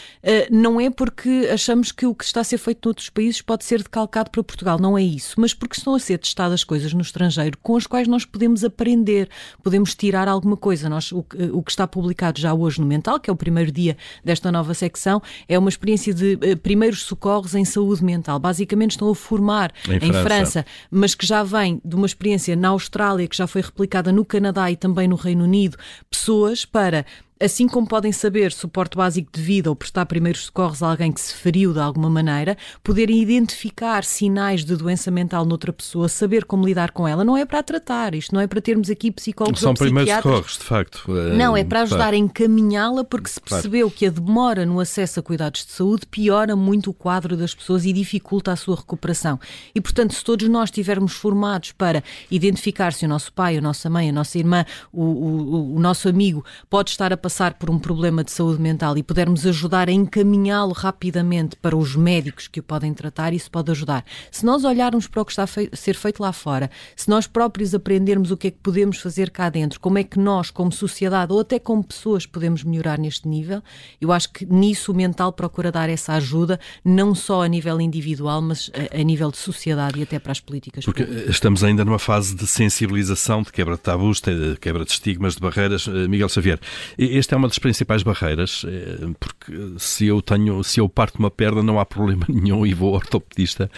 não 0.51 0.81
é 0.81 0.91
porque 0.91 1.49
achamos 1.53 1.93
que 1.93 2.07
o 2.07 2.15
que 2.15 2.25
está 2.25 2.41
a 2.41 2.45
ser 2.45 2.59
feito 2.59 2.87
noutros 2.87 3.11
países 3.11 3.41
pode 3.41 3.65
ser 3.65 3.83
decalcado 3.83 4.31
para 4.31 4.43
Portugal, 4.43 4.79
não 4.79 4.97
é 4.97 5.03
isso, 5.03 5.35
mas 5.39 5.55
porque 5.55 5.77
estão 5.77 5.95
a 5.95 5.99
ser 5.99 6.19
testadas 6.19 6.65
coisas 6.65 6.93
no 6.93 7.01
estrangeiro 7.01 7.57
com 7.63 7.77
as 7.77 7.87
quais 7.87 8.09
nós 8.09 8.25
podemos 8.25 8.65
aprender, 8.65 9.29
podemos 9.63 9.95
tirar 9.95 10.29
alguma 10.29 10.57
coisa. 10.57 10.89
Nós, 10.89 11.13
o, 11.13 11.25
o 11.53 11.63
que 11.63 11.71
está 11.71 11.87
publicado 11.87 12.41
já 12.41 12.53
hoje 12.55 12.81
no 12.81 12.87
Mental, 12.87 13.19
que 13.21 13.31
é 13.31 13.33
o 13.33 13.37
primeiro 13.37 13.71
dia 13.71 13.97
desta 14.25 14.51
nova 14.51 14.75
secção, 14.75 15.23
é 15.49 15.59
uma 15.59 15.69
experiência 15.69 16.13
de 16.15 16.35
uh, 16.35 16.57
primeiros 16.83 17.03
socorros 17.05 17.55
em 17.55 17.65
saúde 17.65 18.05
mental. 18.05 18.41
Basicamente 18.41 18.93
estão 18.93 19.09
a 19.09 19.15
formar 19.15 19.73
em, 19.89 19.95
em 19.95 20.01
França. 20.01 20.23
França, 20.23 20.67
mas 20.91 21.15
que 21.15 21.25
já 21.25 21.45
vem 21.45 21.81
de 21.85 21.95
uma 21.95 22.07
experiência 22.07 22.57
na 22.57 22.69
Austrália, 22.69 23.29
que 23.29 23.37
já 23.37 23.47
foi 23.47 23.63
replicada 23.63 24.11
no 24.11 24.25
Canadá 24.25 24.69
e 24.71 24.77
também 24.77 25.07
no 25.07 25.15
Reino 25.15 25.45
Unido, 25.45 25.77
pessoas 26.11 26.65
para 26.65 27.07
assim 27.43 27.67
como 27.67 27.87
podem 27.87 28.13
saber 28.13 28.53
suporte 28.53 28.97
básico 28.97 29.31
de 29.33 29.43
vida 29.43 29.69
ou 29.69 29.75
prestar 29.75 30.07
primeiros 30.07 30.45
socorros 30.45 30.83
a 30.83 30.91
alguém 30.91 31.11
que 31.11 31.21
se 31.21 31.35
feriu 31.35 31.73
de 31.73 31.81
alguma 31.81 32.09
maneira, 32.09 32.57
poderem 32.83 33.21
identificar 33.21 34.05
sinais 34.05 34.65
de 34.65 34.77
doença 34.77 35.11
mental 35.11 35.45
noutra 35.45 35.73
pessoa, 35.73 36.09
saber 36.09 36.45
como 36.45 36.65
lidar 36.65 36.93
com 36.93 37.07
ela, 37.07 37.25
não 37.25 37.37
é 37.37 37.45
para 37.45 37.63
tratar, 37.63 38.15
isto 38.15 38.35
não 38.35 38.41
é 38.41 38.47
para 38.47 38.61
termos 38.61 38.89
aqui 38.89 39.11
psicólogos 39.11 39.61
São 39.61 39.71
ou 39.71 39.77
primeiros 39.77 40.13
socorros, 40.15 40.59
de 40.59 40.65
facto. 40.65 41.17
É, 41.17 41.35
não, 41.35 41.57
é 41.57 41.65
para 41.65 41.83
ajudar 41.83 42.15
a 42.15 42.17
encaminhá-la, 42.17 43.05
porque 43.05 43.29
se 43.29 43.41
percebeu 43.41 43.89
claro. 43.89 43.99
que 43.99 44.07
a 44.07 44.11
demora 44.11 44.65
no 44.65 44.79
acesso 44.79 45.19
a 45.21 45.23
cuidados 45.23 45.67
de 45.67 45.73
saúde 45.73 46.07
piora 46.07 46.55
muito 46.55 46.91
o 46.91 46.95
quadro 46.95 47.37
das 47.37 47.55
pessoas 47.55 47.85
e 47.85 47.93
dificulta 47.93 48.53
a 48.53 48.57
sua 48.57 48.77
recuperação. 48.77 49.39
E, 49.75 49.81
portanto, 49.81 50.15
se 50.15 50.23
todos 50.23 50.49
nós 50.49 50.69
estivermos 50.69 51.13
formados 51.13 51.73
para 51.73 52.03
identificar 52.31 52.93
se 52.93 53.05
o 53.05 53.09
nosso 53.09 53.33
pai, 53.33 53.57
a 53.57 53.61
nossa 53.61 53.91
mãe, 53.91 54.09
a 54.09 54.13
nossa 54.13 54.39
irmã, 54.39 54.65
o, 54.93 55.03
o, 55.03 55.77
o 55.77 55.81
nosso 55.81 56.09
amigo 56.09 56.45
pode 56.71 56.91
estar 56.91 57.13
a 57.13 57.17
passar 57.17 57.32
passar 57.33 57.55
por 57.55 57.71
um 57.71 57.79
problema 57.79 58.23
de 58.23 58.31
saúde 58.31 58.61
mental 58.61 58.99
e 58.99 59.03
pudermos 59.03 59.47
ajudar 59.47 59.89
a 59.89 59.93
encaminhá-lo 59.93 60.73
rapidamente 60.73 61.57
para 61.57 61.75
os 61.75 61.97
médicos 61.97 62.47
que 62.47 62.61
o 62.61 62.63
podem 62.63 62.93
tratar, 62.93 63.33
isso 63.33 63.51
pode 63.51 63.71
ajudar. 63.71 64.05
Se 64.31 64.45
nós 64.45 64.65
olharmos 64.65 65.07
para 65.07 65.23
o 65.23 65.25
que 65.25 65.33
está 65.33 65.45
a 65.45 65.77
ser 65.77 65.95
feito 65.95 66.23
lá 66.23 66.31
fora, 66.31 66.71
se 66.95 67.09
nós 67.09 67.27
próprios 67.27 67.75
aprendermos 67.75 68.31
o 68.31 68.37
que 68.37 68.49
é 68.49 68.51
que 68.51 68.59
podemos 68.63 68.99
fazer 68.99 69.31
cá 69.31 69.49
dentro, 69.49 69.81
como 69.81 69.97
é 69.97 70.05
que 70.05 70.19
nós, 70.19 70.51
como 70.51 70.71
sociedade 70.71 71.33
ou 71.33 71.41
até 71.41 71.59
como 71.59 71.83
pessoas, 71.83 72.27
podemos 72.27 72.63
melhorar 72.65 72.99
neste 72.99 73.27
nível, 73.27 73.63
eu 73.99 74.13
acho 74.13 74.31
que 74.31 74.45
nisso 74.45 74.93
o 74.93 74.95
mental 74.95 75.33
procura 75.33 75.73
dar 75.73 75.89
essa 75.89 76.13
ajuda, 76.13 76.61
não 76.85 77.15
só 77.15 77.45
a 77.45 77.49
nível 77.49 77.81
individual, 77.81 78.43
mas 78.43 78.71
a, 78.75 79.01
a 79.01 79.03
nível 79.03 79.31
de 79.31 79.39
sociedade 79.39 79.99
e 79.99 80.03
até 80.03 80.19
para 80.19 80.33
as 80.33 80.41
políticas. 80.41 80.85
Porque 80.85 81.05
públicas. 81.05 81.31
estamos 81.31 81.65
ainda 81.65 81.83
numa 81.83 81.99
fase 81.99 82.35
de 82.35 82.47
sensibilização, 82.47 83.41
de 83.41 83.51
quebra 83.51 83.77
de 83.77 83.81
tabus, 83.81 84.21
de 84.21 84.59
quebra 84.61 84.85
de 84.85 84.91
estigmas, 84.91 85.35
de 85.35 85.41
barreiras. 85.41 85.89
Eh, 85.89 86.07
Miguel 86.07 86.29
Xavier, 86.29 86.61
este 86.99 87.22
é 87.31 87.37
uma 87.37 87.49
das 87.49 87.59
principais 87.59 88.03
barreiras, 88.03 88.65
eh, 88.67 89.07
porque 89.21 89.79
se 89.79 90.07
eu 90.07 90.23
tenho, 90.23 90.63
se 90.65 90.81
eu 90.81 90.89
parto 90.89 91.19
uma 91.19 91.31
perna 91.31 91.63
não 91.63 91.79
há 91.79 91.85
problema 91.85 92.25
nenhum 92.29 92.65
e 92.65 92.73
vou 92.73 92.89
ao 92.91 92.95
ortopedista, 92.95 93.71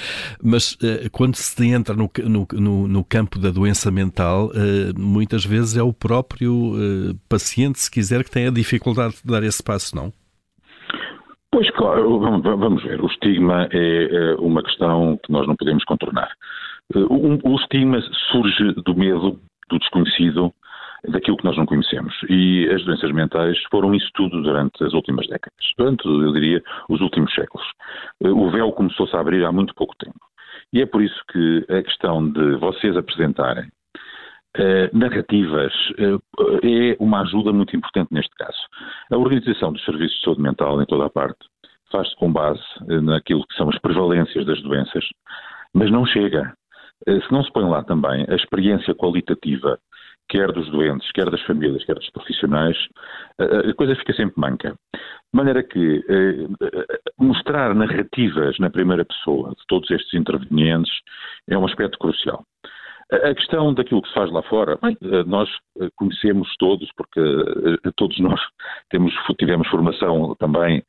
mas 0.42 0.78
eh, 0.82 1.08
quando 1.10 1.34
se 1.34 1.66
entra 1.66 1.94
no, 1.94 2.08
no, 2.24 2.88
no 2.88 3.04
campo 3.04 3.38
da 3.38 3.50
doença 3.50 3.90
mental, 3.90 4.50
eh, 4.54 4.92
muitas 4.96 5.44
vezes 5.44 5.76
é 5.76 5.82
o 5.82 5.92
próprio 5.92 6.74
paciente, 7.28 7.80
se 7.80 7.90
quiser, 7.90 8.22
que 8.22 8.30
tem 8.30 8.46
a 8.46 8.50
dificuldade 8.50 9.16
de 9.24 9.30
dar 9.30 9.42
esse 9.42 9.62
passo, 9.62 9.96
não? 9.96 10.12
Pois 11.50 11.68
claro, 11.70 12.18
vamos 12.18 12.82
ver. 12.82 13.00
O 13.00 13.06
estigma 13.06 13.68
é 13.72 14.34
uma 14.38 14.62
questão 14.62 15.18
que 15.24 15.32
nós 15.32 15.46
não 15.46 15.56
podemos 15.56 15.84
contornar. 15.84 16.30
O 16.94 17.56
estigma 17.56 18.00
surge 18.30 18.72
do 18.84 18.94
medo, 18.94 19.38
do 19.68 19.78
desconhecido, 19.78 20.52
daquilo 21.08 21.36
que 21.36 21.44
nós 21.44 21.56
não 21.56 21.66
conhecemos. 21.66 22.14
E 22.28 22.68
as 22.70 22.84
doenças 22.84 23.10
mentais 23.12 23.58
foram 23.70 23.94
isso 23.94 24.10
tudo 24.14 24.42
durante 24.42 24.82
as 24.84 24.92
últimas 24.92 25.26
décadas, 25.26 25.58
durante, 25.76 26.06
eu 26.06 26.32
diria, 26.32 26.62
os 26.88 27.00
últimos 27.00 27.32
séculos. 27.34 27.66
Eh, 28.22 28.30
o 28.30 28.50
véu 28.50 28.72
começou-se 28.72 29.14
a 29.16 29.20
abrir 29.20 29.44
há 29.44 29.52
muito 29.52 29.74
pouco 29.74 29.94
tempo. 29.96 30.18
E 30.72 30.80
é 30.80 30.86
por 30.86 31.02
isso 31.02 31.20
que 31.30 31.66
a 31.68 31.82
questão 31.82 32.30
de 32.30 32.56
vocês 32.56 32.96
apresentarem 32.96 33.68
Uh, 34.56 34.86
narrativas 34.96 35.72
uh, 35.98 36.22
é 36.62 36.96
uma 37.00 37.22
ajuda 37.22 37.52
muito 37.52 37.74
importante 37.74 38.14
neste 38.14 38.32
caso. 38.36 38.56
A 39.10 39.16
organização 39.16 39.72
dos 39.72 39.84
serviços 39.84 40.16
de 40.18 40.22
saúde 40.22 40.42
mental 40.42 40.80
em 40.80 40.86
toda 40.86 41.06
a 41.06 41.10
parte 41.10 41.40
faz-se 41.90 42.14
com 42.14 42.32
base 42.32 42.62
naquilo 43.02 43.44
que 43.48 43.56
são 43.56 43.68
as 43.68 43.76
prevalências 43.80 44.46
das 44.46 44.62
doenças, 44.62 45.04
mas 45.74 45.90
não 45.90 46.06
chega. 46.06 46.54
se 47.04 47.32
não 47.32 47.42
se 47.42 47.52
põe 47.52 47.68
lá 47.68 47.82
também 47.82 48.24
a 48.28 48.36
experiência 48.36 48.94
qualitativa 48.94 49.76
quer 50.28 50.52
dos 50.52 50.70
doentes, 50.70 51.10
quer 51.12 51.30
das 51.30 51.42
famílias, 51.42 51.84
quer 51.84 51.94
dos 51.94 52.10
profissionais, 52.10 52.76
a 53.38 53.74
coisa 53.74 53.94
fica 53.96 54.12
sempre 54.14 54.34
manca. 54.40 54.74
De 55.34 55.36
maneira 55.36 55.62
que 55.62 56.04
eh, 56.08 56.46
mostrar 57.18 57.74
narrativas 57.74 58.56
na 58.58 58.70
primeira 58.70 59.04
pessoa 59.04 59.50
de 59.50 59.66
todos 59.66 59.90
estes 59.90 60.14
intervenientes 60.14 60.92
é 61.48 61.58
um 61.58 61.66
aspecto 61.66 61.98
crucial. 61.98 62.44
A 63.10 63.34
questão 63.34 63.74
daquilo 63.74 64.00
que 64.00 64.08
se 64.08 64.14
faz 64.14 64.30
lá 64.30 64.42
fora, 64.44 64.78
bem, 64.80 64.96
eh, 65.02 65.24
nós 65.24 65.48
eh, 65.80 65.88
conhecemos 65.96 66.48
todos, 66.58 66.88
porque 66.96 67.20
todos 67.96 68.18
nós 68.20 68.40
temos, 68.90 69.12
tivemos 69.38 69.68
formação 69.68 70.34
também 70.36 70.84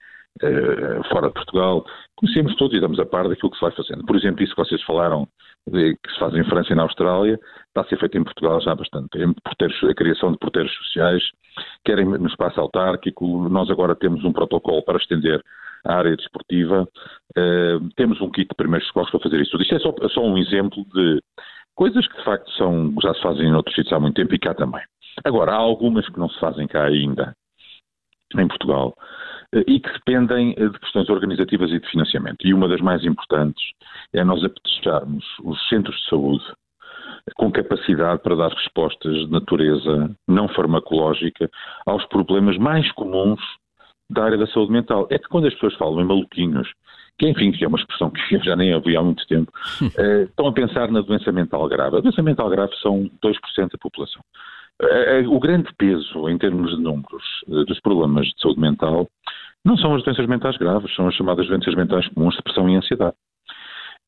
fora 1.10 1.28
de 1.28 1.34
Portugal, 1.34 1.86
conhecemos 2.18 2.54
todos 2.58 2.76
e 2.76 2.82
damos 2.82 3.00
a 3.00 3.06
par 3.06 3.30
daquilo 3.30 3.50
que 3.50 3.58
se 3.58 3.64
vai 3.64 3.72
fazendo. 3.72 4.06
Por 4.06 4.18
exemplo, 4.18 4.44
isso 4.44 4.54
que 4.54 4.62
vocês 4.62 4.84
falaram 4.84 5.26
que 5.72 6.12
se 6.12 6.20
faz 6.20 6.34
em 6.36 6.44
França 6.44 6.72
e 6.72 6.76
na 6.76 6.84
Austrália, 6.84 7.40
está 7.68 7.82
a 7.82 7.86
ser 7.86 8.00
feito 8.00 8.18
em 8.18 8.24
Portugal 8.24 8.62
já 8.62 8.72
há 8.72 8.76
bastante 8.76 9.10
tempo, 9.10 9.42
a 9.46 9.94
criação 9.94 10.32
de 10.32 10.38
porteiros 10.38 10.74
sociais, 10.76 11.24
querem 11.84 12.06
no 12.06 12.28
espaço 12.28 12.60
autárquico, 12.60 13.50
nós 13.50 13.70
agora 13.70 13.96
temos 13.96 14.24
um 14.24 14.32
protocolo 14.32 14.84
para 14.84 14.98
estender 14.98 15.42
a 15.86 15.96
área 15.96 16.16
desportiva, 16.16 16.84
uh, 16.84 17.90
temos 17.96 18.20
um 18.22 18.30
kit 18.30 18.50
de 18.50 18.56
primeiros 18.56 18.88
socorros 18.88 19.12
para 19.12 19.20
fazer 19.20 19.42
isso. 19.42 19.56
Isto 19.62 19.76
é 19.76 19.80
só, 19.80 19.94
é 20.02 20.10
só, 20.10 20.22
um 20.22 20.38
exemplo 20.38 20.84
de 20.94 21.22
coisas 21.76 22.08
que 22.08 22.18
de 22.18 22.24
facto 22.24 22.50
são, 22.54 22.94
já 23.02 23.14
se 23.14 23.22
fazem 23.22 23.48
em 23.48 23.54
outros 23.54 23.76
sítios 23.76 23.94
há 23.94 24.00
muito 24.00 24.16
tempo 24.16 24.34
e 24.34 24.40
cá 24.40 24.54
também. 24.54 24.82
Agora, 25.24 25.52
há 25.52 25.56
algumas 25.56 26.08
que 26.10 26.20
não 26.20 26.30
se 26.30 26.40
fazem 26.40 26.68
cá 26.68 26.86
ainda, 26.86 27.36
em 28.36 28.48
Portugal, 28.48 28.96
e 29.54 29.80
que 29.80 29.92
dependem 29.94 30.52
uh, 30.58 30.70
de 30.70 30.80
questões 30.80 31.10
organizativas 31.10 31.72
e 31.72 31.80
de 31.80 31.90
financiamento. 31.90 32.46
E 32.46 32.54
uma 32.54 32.68
das 32.68 32.82
mais 32.82 33.04
importantes 33.04 33.64
é 34.14 34.24
nós 34.24 34.44
apetecharmos 34.44 35.26
os 35.44 35.68
centros 35.70 35.96
de 35.96 36.10
saúde 36.10 36.44
com 37.36 37.52
capacidade 37.52 38.22
para 38.22 38.36
dar 38.36 38.52
respostas 38.52 39.14
de 39.14 39.32
natureza 39.32 40.16
não 40.28 40.48
farmacológica 40.48 41.50
aos 41.86 42.06
problemas 42.06 42.58
mais 42.58 42.92
comuns 42.92 43.40
da 44.10 44.24
área 44.24 44.38
da 44.38 44.48
saúde 44.48 44.72
mental. 44.72 45.08
É 45.10 45.18
que 45.18 45.28
quando 45.28 45.48
as 45.48 45.54
pessoas 45.54 45.74
falam 45.76 46.02
em 46.02 46.06
maluquinhos, 46.06 46.72
que 47.18 47.28
enfim, 47.28 47.52
que 47.52 47.64
é 47.64 47.68
uma 47.68 47.80
expressão 47.80 48.12
que 48.12 48.36
eu 48.36 48.44
já 48.44 48.56
nem 48.56 48.76
ouvi 48.76 48.96
há 48.96 49.02
muito 49.02 49.26
tempo, 49.28 49.52
eh, 49.98 50.24
estão 50.24 50.48
a 50.48 50.54
pensar 50.54 50.92
na 50.92 51.02
doença 51.02 51.32
mental 51.32 51.68
grave. 51.68 51.98
A 51.98 52.02
doença 52.02 52.22
mental 52.22 52.50
grave 52.50 52.76
são 52.82 53.10
2% 53.24 53.72
da 53.72 53.78
população. 53.80 54.22
Eh, 54.82 55.22
eh, 55.22 55.28
o 55.28 55.40
grande 55.40 55.74
peso, 55.78 56.30
em 56.30 56.38
termos 56.38 56.76
de 56.76 56.82
números, 56.82 57.24
dos 57.48 57.80
problemas 57.80 58.28
de 58.28 58.42
saúde 58.42 58.60
mental 58.60 59.08
não 59.64 59.78
são 59.78 59.96
as 59.96 60.04
doenças 60.04 60.28
mentais 60.28 60.58
graves, 60.58 60.94
são 60.94 61.08
as 61.08 61.16
chamadas 61.16 61.48
doenças 61.48 61.74
mentais 61.74 62.08
comuns, 62.10 62.36
depressão 62.36 62.70
e 62.70 62.76
ansiedade. 62.76 63.16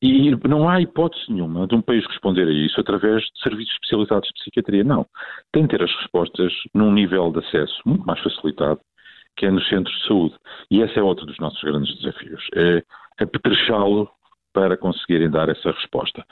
E 0.00 0.30
não 0.48 0.68
há 0.68 0.80
hipótese 0.80 1.24
nenhuma 1.28 1.66
de 1.66 1.74
um 1.74 1.82
país 1.82 2.06
responder 2.06 2.46
a 2.46 2.52
isso 2.52 2.80
através 2.80 3.24
de 3.24 3.42
serviços 3.42 3.74
especializados 3.74 4.28
de 4.28 4.34
psiquiatria. 4.34 4.84
Não. 4.84 5.04
Tem 5.52 5.64
de 5.64 5.70
ter 5.70 5.82
as 5.82 5.92
respostas 5.96 6.52
num 6.72 6.92
nível 6.92 7.32
de 7.32 7.40
acesso 7.40 7.74
muito 7.84 8.06
mais 8.06 8.20
facilitado, 8.20 8.80
que 9.36 9.46
é 9.46 9.50
nos 9.50 9.68
centros 9.68 9.96
de 9.96 10.06
saúde. 10.06 10.36
E 10.70 10.80
esse 10.80 10.96
é 10.96 11.02
outro 11.02 11.26
dos 11.26 11.38
nossos 11.38 11.60
grandes 11.60 11.92
desafios. 11.96 12.46
É 12.54 12.84
apetrechá-lo 13.20 14.08
para 14.52 14.76
conseguirem 14.76 15.28
dar 15.28 15.48
essa 15.48 15.72
resposta. 15.72 16.24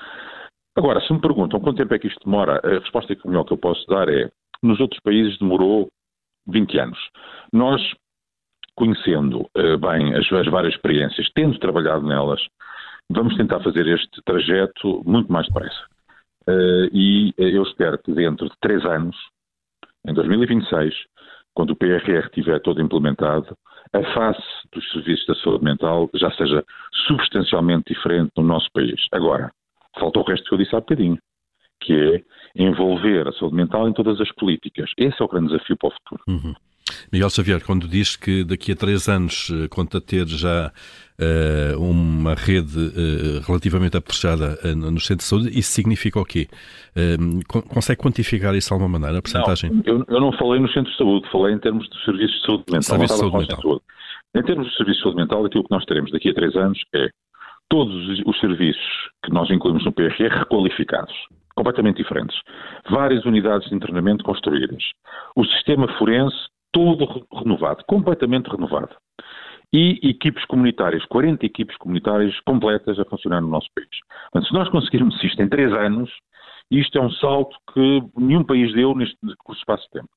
Agora, 0.76 1.00
se 1.00 1.12
me 1.12 1.20
perguntam 1.20 1.58
quanto 1.58 1.78
tempo 1.78 1.94
é 1.94 1.98
que 1.98 2.06
isto 2.06 2.22
demora, 2.22 2.60
a 2.62 2.78
resposta 2.78 3.16
que 3.16 3.26
melhor 3.26 3.44
que 3.44 3.52
eu 3.54 3.58
posso 3.58 3.84
dar 3.86 4.08
é: 4.10 4.30
nos 4.62 4.78
outros 4.78 5.00
países 5.00 5.38
demorou 5.38 5.88
20 6.46 6.78
anos. 6.78 6.98
Nós, 7.50 7.80
conhecendo 8.74 9.48
uh, 9.56 9.78
bem 9.78 10.14
as, 10.14 10.30
as 10.30 10.46
várias 10.46 10.74
experiências, 10.74 11.30
tendo 11.34 11.58
trabalhado 11.58 12.06
nelas, 12.06 12.40
vamos 13.10 13.34
tentar 13.36 13.60
fazer 13.60 13.86
este 13.86 14.22
trajeto 14.22 15.02
muito 15.06 15.32
mais 15.32 15.46
depressa. 15.46 15.82
Uh, 16.46 16.88
e 16.92 17.30
uh, 17.38 17.42
eu 17.42 17.62
espero 17.62 17.98
que 17.98 18.12
dentro 18.12 18.46
de 18.46 18.54
três 18.60 18.84
anos, 18.84 19.16
em 20.06 20.12
2026, 20.12 20.94
quando 21.54 21.70
o 21.70 21.76
PRR 21.76 22.26
estiver 22.26 22.60
todo 22.60 22.82
implementado, 22.82 23.56
a 23.94 24.02
face 24.12 24.42
dos 24.70 24.86
serviços 24.90 25.26
da 25.26 25.34
saúde 25.36 25.64
mental 25.64 26.10
já 26.14 26.30
seja 26.32 26.62
substancialmente 27.06 27.94
diferente 27.94 28.30
no 28.36 28.42
nosso 28.42 28.70
país. 28.72 29.06
Agora, 29.10 29.50
falta 29.98 30.18
o 30.20 30.22
resto 30.22 30.48
que 30.48 30.54
eu 30.54 30.58
disse 30.58 30.74
há 30.74 30.80
bocadinho, 30.80 31.18
que 31.80 31.92
é 31.92 32.22
envolver 32.56 33.28
a 33.28 33.32
saúde 33.32 33.56
mental 33.56 33.88
em 33.88 33.92
todas 33.92 34.20
as 34.20 34.32
políticas. 34.32 34.90
Esse 34.96 35.20
é 35.20 35.24
o 35.24 35.28
grande 35.28 35.48
desafio 35.48 35.76
para 35.76 35.88
o 35.88 35.92
futuro. 35.92 36.22
Uhum. 36.28 36.54
Miguel 37.12 37.30
Xavier, 37.30 37.64
quando 37.64 37.88
diz 37.88 38.16
que 38.16 38.44
daqui 38.44 38.72
a 38.72 38.76
três 38.76 39.08
anos 39.08 39.50
eh, 39.50 39.66
conta 39.68 40.00
ter 40.00 40.26
já 40.28 40.70
uh, 41.18 41.80
uma 41.80 42.34
rede 42.34 42.78
uh, 42.78 43.40
relativamente 43.44 43.96
aperchada 43.96 44.56
uh, 44.64 44.76
no 44.76 45.00
centro 45.00 45.24
de 45.24 45.24
saúde, 45.24 45.58
isso 45.58 45.72
significa 45.72 46.20
o 46.20 46.24
quê? 46.24 46.48
consegue 47.68 48.00
quantificar 48.00 48.54
isso 48.54 48.68
de 48.68 48.72
alguma 48.72 48.98
maneira, 48.98 49.18
a 49.18 49.22
porcentagem? 49.22 49.70
Não, 49.70 49.82
eu, 49.84 50.04
eu, 50.08 50.20
não 50.20 50.32
falei 50.32 50.60
no 50.60 50.68
centro 50.68 50.90
de 50.90 50.96
saúde, 50.96 51.28
falei 51.30 51.54
em 51.54 51.58
termos 51.58 51.88
de 51.90 52.04
serviços 52.04 52.36
de 52.36 52.46
saúde 52.46 52.64
mental. 52.68 52.82
Serviço 52.82 53.14
de 53.14 53.20
saúde 53.20 53.36
mental. 53.36 53.82
Em 54.34 54.42
termos 54.42 54.68
de 54.68 54.76
serviço 54.76 54.98
de 54.98 55.02
saúde 55.02 55.16
mental, 55.16 55.44
aquilo 55.44 55.64
que 55.64 55.70
nós 55.70 55.84
teremos 55.84 56.10
daqui 56.12 56.30
a 56.30 56.34
três 56.34 56.54
anos 56.56 56.78
é 56.94 57.08
todos 57.68 58.20
os 58.24 58.40
serviços 58.40 59.10
que 59.24 59.32
nós 59.32 59.50
incluímos 59.50 59.84
no 59.84 59.92
PRR 59.92 60.38
requalificados 60.38 61.14
completamente 61.56 61.96
diferentes. 61.96 62.38
Várias 62.90 63.24
unidades 63.24 63.68
de 63.68 63.74
internamento 63.74 64.22
construídas. 64.22 64.82
O 65.34 65.44
sistema 65.44 65.88
forense 65.98 66.36
todo 66.70 67.26
renovado, 67.32 67.82
completamente 67.88 68.48
renovado. 68.48 68.94
E 69.72 69.98
equipes 70.08 70.44
comunitárias, 70.44 71.04
40 71.06 71.44
equipes 71.44 71.76
comunitárias 71.78 72.38
completas 72.40 72.98
a 73.00 73.04
funcionar 73.06 73.40
no 73.40 73.48
nosso 73.48 73.68
país. 73.74 73.88
Portanto, 74.30 74.48
se 74.48 74.54
nós 74.54 74.68
conseguirmos 74.68 75.24
isto 75.24 75.42
em 75.42 75.48
três 75.48 75.72
anos, 75.72 76.10
isto 76.70 76.98
é 76.98 77.00
um 77.00 77.10
salto 77.10 77.56
que 77.72 78.02
nenhum 78.16 78.44
país 78.44 78.72
deu 78.74 78.94
neste 78.94 79.16
curto 79.38 79.58
espaço 79.58 79.84
de 79.84 80.00
tempo. 80.00 80.10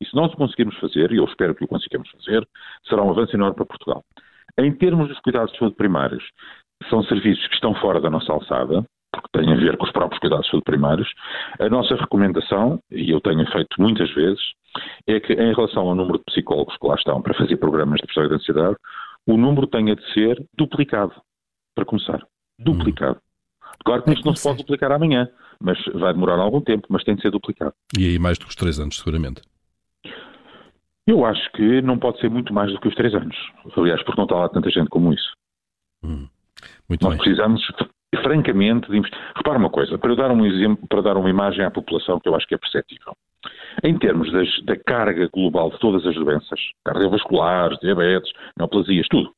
E 0.00 0.06
se 0.06 0.14
nós 0.14 0.32
o 0.32 0.36
conseguirmos 0.36 0.76
fazer, 0.78 1.12
e 1.12 1.16
eu 1.16 1.24
espero 1.24 1.54
que 1.54 1.64
o 1.64 1.68
consigamos 1.68 2.10
fazer, 2.10 2.46
será 2.88 3.02
um 3.02 3.10
avanço 3.10 3.34
enorme 3.36 3.56
para 3.56 3.66
Portugal. 3.66 4.04
Em 4.58 4.72
termos 4.72 5.08
dos 5.08 5.20
cuidados 5.20 5.52
de 5.52 5.58
saúde 5.58 5.76
primários, 5.76 6.24
são 6.88 7.02
serviços 7.04 7.46
que 7.48 7.54
estão 7.54 7.74
fora 7.74 8.00
da 8.00 8.10
nossa 8.10 8.32
alçada, 8.32 8.84
porque 9.12 9.28
têm 9.32 9.52
a 9.52 9.56
ver 9.56 9.76
com 9.76 9.86
os 9.86 9.92
próprios 9.92 10.20
cuidados 10.20 10.44
de 10.46 10.50
saúde 10.50 10.64
primários. 10.64 11.08
A 11.58 11.68
nossa 11.68 11.94
recomendação, 11.94 12.78
e 12.90 13.10
eu 13.10 13.20
tenho 13.20 13.44
feito 13.50 13.80
muitas 13.80 14.12
vezes, 14.14 14.40
é 15.06 15.18
que 15.20 15.32
em 15.32 15.54
relação 15.54 15.88
ao 15.88 15.94
número 15.94 16.18
de 16.18 16.24
psicólogos 16.24 16.76
que 16.76 16.86
lá 16.86 16.94
estão 16.94 17.22
para 17.22 17.34
fazer 17.34 17.56
programas 17.56 18.00
de 18.00 18.06
pressão 18.06 18.28
de 18.28 18.34
ansiedade, 18.34 18.76
o 19.26 19.36
número 19.36 19.66
tenha 19.66 19.96
de 19.96 20.12
ser 20.12 20.44
duplicado, 20.56 21.12
para 21.74 21.84
começar. 21.84 22.24
Duplicado. 22.58 23.20
Claro 23.84 24.02
que 24.02 24.12
isto 24.12 24.24
não 24.24 24.34
se 24.34 24.42
pode 24.42 24.58
duplicar 24.58 24.92
amanhã, 24.92 25.28
mas 25.60 25.78
vai 25.94 26.12
demorar 26.12 26.38
algum 26.38 26.60
tempo, 26.60 26.86
mas 26.90 27.04
tem 27.04 27.14
de 27.14 27.22
ser 27.22 27.30
duplicado. 27.30 27.72
E 27.98 28.06
aí 28.06 28.18
mais 28.18 28.38
do 28.38 28.44
que 28.44 28.50
os 28.50 28.56
três 28.56 28.78
anos, 28.78 28.98
seguramente. 28.98 29.42
Eu 31.06 31.24
acho 31.24 31.52
que 31.52 31.80
não 31.82 31.98
pode 31.98 32.20
ser 32.20 32.28
muito 32.28 32.52
mais 32.52 32.72
do 32.72 32.80
que 32.80 32.88
os 32.88 32.94
três 32.94 33.14
anos. 33.14 33.36
Aliás, 33.76 34.02
porque 34.02 34.18
não 34.18 34.24
está 34.24 34.36
lá 34.36 34.48
tanta 34.48 34.70
gente 34.70 34.88
como 34.88 35.12
isso. 35.12 35.32
Hum. 36.02 36.28
Muito 36.88 37.02
Nós 37.02 37.16
bem. 37.16 37.18
precisamos, 37.18 37.62
francamente, 38.22 38.90
de... 38.90 39.00
repara 39.36 39.58
uma 39.58 39.70
coisa, 39.70 39.98
para 39.98 40.14
dar 40.14 40.30
um 40.30 40.44
exemplo, 40.46 40.86
para 40.88 41.02
dar 41.02 41.16
uma 41.16 41.30
imagem 41.30 41.64
à 41.64 41.70
população 41.70 42.20
que 42.20 42.28
eu 42.28 42.34
acho 42.34 42.46
que 42.46 42.54
é 42.54 42.58
perceptível. 42.58 43.12
Em 43.84 43.96
termos 43.98 44.30
das, 44.32 44.48
da 44.64 44.76
carga 44.76 45.28
global 45.32 45.70
de 45.70 45.78
todas 45.78 46.04
as 46.06 46.14
doenças, 46.14 46.60
cardiovasculares, 46.84 47.78
diabetes, 47.80 48.32
neoplasias, 48.58 49.06
tudo, 49.08 49.30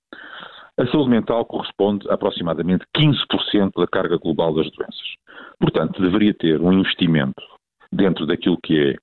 a 0.79 0.87
saúde 0.87 1.11
mental 1.11 1.45
corresponde 1.45 2.09
a 2.09 2.15
aproximadamente 2.15 2.85
15% 2.97 3.73
da 3.77 3.87
carga 3.87 4.17
global 4.17 4.55
das 4.55 4.71
doenças. 4.71 5.17
Portanto, 5.59 6.01
deveria 6.01 6.33
ter 6.33 6.61
um 6.61 6.73
investimento 6.73 7.43
dentro 7.93 8.27
daquilo 8.27 8.59
que 8.63 8.91
é 8.91 8.97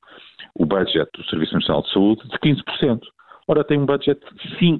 o 0.57 0.65
budget 0.65 1.09
do 1.13 1.25
Serviço 1.25 1.53
Nacional 1.53 1.81
de 1.83 1.91
Saúde 1.91 2.21
de 2.29 2.37
15%. 2.39 3.01
Ora, 3.47 3.63
tem 3.63 3.77
um 3.77 3.85
budget 3.85 4.19
de 4.21 4.57
5%. 4.57 4.79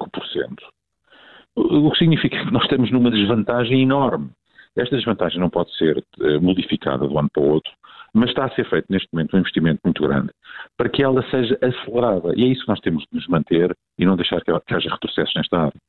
O 1.56 1.90
que 1.92 1.98
significa 1.98 2.38
que 2.44 2.52
nós 2.52 2.64
estamos 2.64 2.92
numa 2.92 3.10
desvantagem 3.10 3.82
enorme. 3.82 4.30
Esta 4.76 4.98
desvantagem 4.98 5.40
não 5.40 5.50
pode 5.50 5.74
ser 5.78 6.04
eh, 6.20 6.38
modificada 6.40 7.08
de 7.08 7.14
um 7.14 7.18
ano 7.18 7.30
para 7.32 7.42
o 7.42 7.48
outro, 7.48 7.72
mas 8.14 8.30
está 8.30 8.46
a 8.46 8.50
ser 8.50 8.70
feito 8.70 8.88
neste 8.90 9.08
momento 9.14 9.36
um 9.36 9.40
investimento 9.40 9.80
muito 9.86 10.04
grande 10.04 10.32
para 10.78 10.90
que 10.90 11.02
ela 11.02 11.24
seja 11.30 11.58
acelerada. 11.62 12.34
E 12.36 12.44
é 12.44 12.48
isso 12.48 12.64
que 12.64 12.70
nós 12.70 12.80
temos 12.82 13.04
de 13.04 13.16
nos 13.16 13.28
manter 13.28 13.74
e 13.98 14.06
não 14.06 14.18
deixar 14.18 14.42
que 14.42 14.52
haja 14.52 14.90
retrocessos 14.90 15.34
nesta 15.34 15.58
área. 15.58 15.80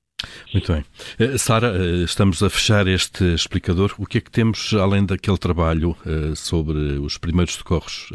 Muito 0.52 0.72
bem. 0.72 0.82
Eh, 1.18 1.36
Sara, 1.36 1.76
eh, 1.76 2.04
estamos 2.04 2.42
a 2.42 2.48
fechar 2.48 2.86
este 2.86 3.22
explicador. 3.34 3.94
O 3.98 4.06
que 4.06 4.16
é 4.16 4.20
que 4.22 4.30
temos, 4.30 4.72
além 4.72 5.04
daquele 5.04 5.36
trabalho 5.36 5.94
uh, 6.06 6.34
sobre 6.34 6.78
os 6.98 7.18
primeiros 7.18 7.54
socorros 7.54 8.08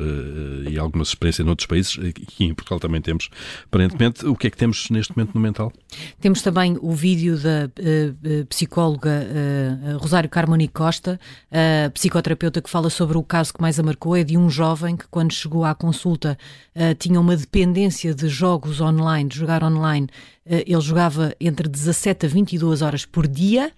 e 0.68 0.80
algumas 0.80 1.10
experiências 1.10 1.46
noutros 1.46 1.68
países, 1.68 2.00
e 2.40 2.46
em 2.46 2.54
Portugal 2.56 2.80
também 2.80 3.02
temos, 3.02 3.30
aparentemente, 3.66 4.26
o 4.26 4.36
que 4.36 4.48
é 4.48 4.50
que 4.50 4.58
temos 4.58 4.90
neste 4.90 5.16
momento 5.16 5.36
no 5.36 5.42
mental? 5.42 5.72
Temos 6.20 6.42
também 6.42 6.78
o 6.82 6.92
vídeo 6.94 7.38
da 7.38 7.70
psicóloga 8.50 9.28
Rosário 10.00 10.30
Carmoni 10.30 10.68
Costa, 10.68 11.20
psicoterapeuta 11.94 12.62
que 12.62 12.70
fala 12.70 12.90
sobre 12.90 13.18
o 13.18 13.24
caso 13.24 13.54
que 13.54 13.62
mais 13.62 13.80
a 13.80 13.84
marcou, 13.84 14.16
é 14.16 14.24
de 14.24 14.38
um 14.38 14.50
jovem 14.50 14.96
que 14.96 15.08
quando 15.08 15.34
chegou 15.34 15.64
à 15.64 15.76
consulta 15.76 16.38
tinha 16.98 17.20
uma 17.20 17.36
dependência 17.36 18.14
de 18.14 18.28
jogos 18.28 18.82
online, 18.82 19.30
de 19.30 19.38
jogar 19.38 19.64
online, 19.64 20.08
ele 20.46 20.80
jogava 20.82 21.36
entre 21.40 21.68
17 21.68 22.02
17 22.22 22.26
a 22.26 22.30
22 22.30 22.82
horas 22.82 23.06
por 23.06 23.28
dia 23.28 23.72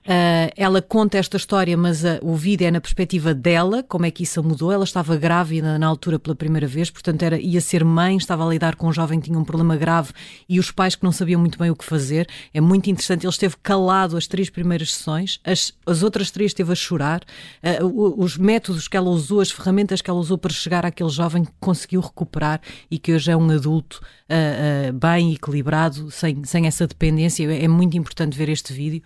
Uh, 0.00 0.48
ela 0.56 0.80
conta 0.80 1.18
esta 1.18 1.36
história, 1.36 1.76
mas 1.76 2.02
uh, 2.04 2.18
o 2.22 2.34
vídeo 2.34 2.66
é 2.66 2.70
na 2.70 2.80
perspectiva 2.80 3.34
dela, 3.34 3.82
como 3.82 4.06
é 4.06 4.10
que 4.10 4.22
isso 4.22 4.42
mudou. 4.42 4.72
Ela 4.72 4.84
estava 4.84 5.14
grávida 5.14 5.78
na 5.78 5.86
altura 5.86 6.18
pela 6.18 6.34
primeira 6.34 6.66
vez, 6.66 6.90
portanto 6.90 7.22
era, 7.22 7.38
ia 7.38 7.60
ser 7.60 7.84
mãe, 7.84 8.16
estava 8.16 8.46
a 8.46 8.48
lidar 8.48 8.76
com 8.76 8.88
um 8.88 8.92
jovem 8.94 9.20
que 9.20 9.26
tinha 9.26 9.38
um 9.38 9.44
problema 9.44 9.76
grave 9.76 10.12
e 10.48 10.58
os 10.58 10.70
pais 10.70 10.94
que 10.94 11.04
não 11.04 11.12
sabiam 11.12 11.38
muito 11.38 11.58
bem 11.58 11.70
o 11.70 11.76
que 11.76 11.84
fazer. 11.84 12.26
É 12.54 12.62
muito 12.62 12.88
interessante. 12.88 13.26
Ele 13.26 13.30
esteve 13.30 13.56
calado 13.62 14.16
as 14.16 14.26
três 14.26 14.48
primeiras 14.48 14.94
sessões, 14.94 15.38
as, 15.44 15.74
as 15.84 16.02
outras 16.02 16.30
três 16.30 16.50
esteve 16.50 16.72
a 16.72 16.74
chorar. 16.74 17.20
Uh, 17.82 18.22
os 18.22 18.38
métodos 18.38 18.88
que 18.88 18.96
ela 18.96 19.10
usou, 19.10 19.40
as 19.40 19.50
ferramentas 19.50 20.00
que 20.00 20.08
ela 20.08 20.18
usou 20.18 20.38
para 20.38 20.52
chegar 20.52 20.86
àquele 20.86 21.10
jovem 21.10 21.44
que 21.44 21.52
conseguiu 21.60 22.00
recuperar 22.00 22.62
e 22.90 22.98
que 22.98 23.12
hoje 23.12 23.30
é 23.30 23.36
um 23.36 23.50
adulto 23.50 24.00
bem 24.94 25.32
equilibrado, 25.32 26.08
sem, 26.08 26.44
sem 26.44 26.64
essa 26.68 26.86
dependência. 26.86 27.50
É, 27.50 27.64
é 27.64 27.68
muito 27.68 27.96
importante 27.96 28.38
ver 28.38 28.48
este 28.48 28.72
vídeo 28.72 29.02